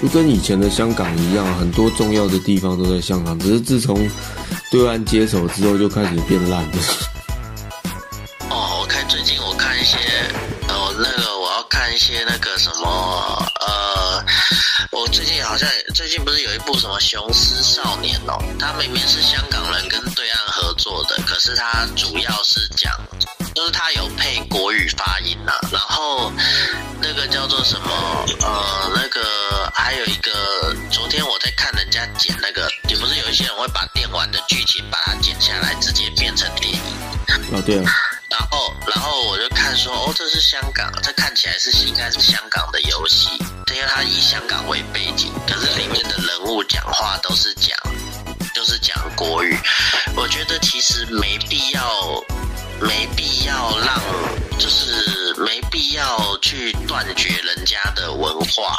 [0.00, 4.08] 就跟以前的香港一样，很多重要的地方都在香港，只是自从
[4.70, 6.78] 对岸接手之后，就开始变烂了。
[8.48, 9.98] 哦，我看最近我看一些，
[10.68, 14.24] 哦，那个我要看一些那个什么，呃，
[14.92, 22.92] 我最近好像最近不是有一部什么《雄狮少年》哦，他明明是香港人跟对岸合作的，可是他主要是讲，
[23.58, 26.32] 就是它有配国语发音呐、然后
[27.02, 36.80] 那个叫做什么，呃，那个还有一个，昨天我在看人家剪那个，也不是有一些人会把电玩的剧情把它剪下来，直接变成电影。
[37.52, 37.92] 啊，对啊，
[38.30, 43.28] 然后，然后我就看说，哦，这是香港，这看起来是应该是香港的游戏，
[43.74, 47.76] 因为它以香港为背景，可是里面的人物讲话都是讲，
[48.54, 49.58] 就是讲国语。
[50.14, 51.82] 我觉得其实没必要，
[52.80, 54.00] 没必要让，
[54.58, 58.78] 就是没必要去断绝人家的文化。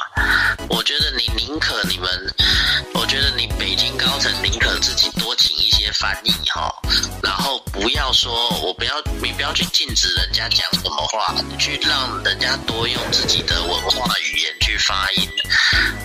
[0.70, 2.10] 我觉得你宁可你们，
[2.93, 6.74] 我觉得你北京高层宁可自己多请一些翻译哈，
[7.22, 15.30] 然后不要说我不要你不要去禁止人家讲什么话，去让人家多用自己的文化语言去发音，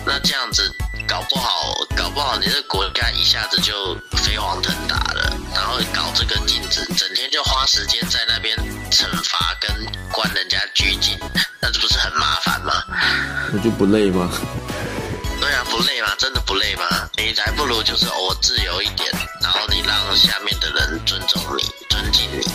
[0.05, 0.69] 那这样子
[1.07, 8.55] 搞不好搞不好你这个国家一下子就飞黄腾达了，然后搞这个禁止，整天就花时间在那边
[8.91, 9.71] 惩罚跟
[10.11, 11.17] 关人家拘禁，
[11.61, 12.73] 那这不是很麻烦吗？
[13.51, 14.29] 那就不累吗？
[15.39, 16.09] 对啊，不累吗？
[16.17, 16.83] 真的不累吗？
[17.17, 19.11] 你还不如就是偶尔自由一点，
[19.41, 22.45] 然后你让下面的人尊重你、尊敬你。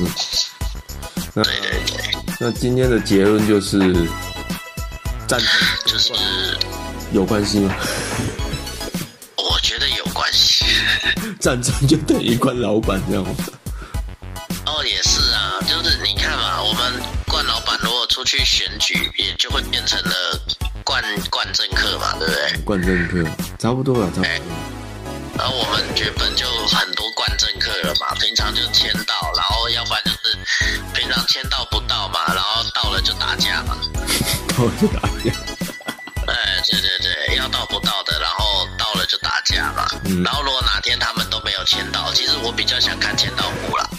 [0.00, 0.06] 嗯
[1.34, 3.78] 对对对，那今天的结论就是，
[5.32, 5.48] 战争
[5.86, 6.12] 就是
[7.10, 7.74] 有关系吗？
[9.38, 10.66] 我觉得有关系。
[11.40, 13.34] 战争就等于关老板这样吗？
[14.66, 20.38] 哦，也是啊，就是你看嘛，我们冠老板如果出去选举，也就会变成了
[20.84, 22.58] 冠冠政客嘛，对不对？
[22.62, 23.24] 冠政客
[23.58, 24.28] 差不多了，差不多。
[25.38, 30.36] 然后我们原本就很多冠政客了嘛，平常就签到，然后要不然就是
[30.92, 33.78] 平常签到不到嘛，然后到了就打架嘛。
[34.62, 35.32] 到就打架。
[36.26, 39.88] 哎，对对对，要到不到的，然后到了就打架嘛。
[40.04, 43.90] 嗯然后如果哪天他们都没有签到，其实我比较想看签到簿啦。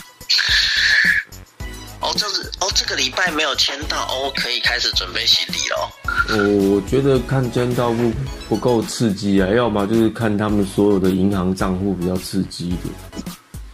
[1.99, 5.89] 哦，这是哦，这个礼拜没有签到，哦，可以开始准备行李喽。
[6.73, 8.13] 我觉得看签到户
[8.47, 12.93] 不够刺激啊，要么就是看他们所有的银行账户比较刺激一点。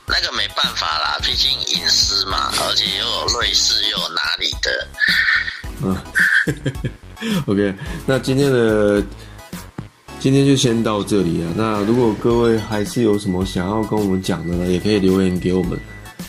[0.07, 4.87] 那个没办法啦，毕竟隐私嘛，而且又有瑞士，又有哪里的。
[5.81, 5.95] 嗯，
[7.47, 7.73] OK，
[8.05, 9.03] 那今天的
[10.19, 11.53] 今天就先到这里啊。
[11.55, 15.79] 那如果各位还是有什么想要跟我们讲的呢，也可以留言给我们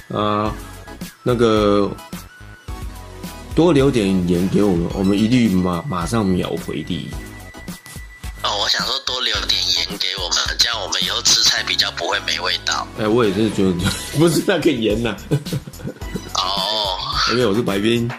[0.09, 0.53] 啊。
[1.23, 1.91] 那个
[3.55, 7.09] 多留点言给我们，我们一律马马上秒回第一。
[8.43, 12.87] 哦，我想说多留点盐给我们，这样我们以后吃菜比较不会没味道。
[12.99, 13.73] 哎，我也是觉得
[14.19, 15.15] 不是那个盐呐、
[16.35, 16.97] 哦，
[17.33, 18.11] 因为我是白冰，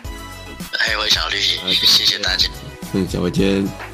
[0.85, 2.49] 黑灰小绿，谢谢大家。
[2.93, 3.90] 嗯，下回见。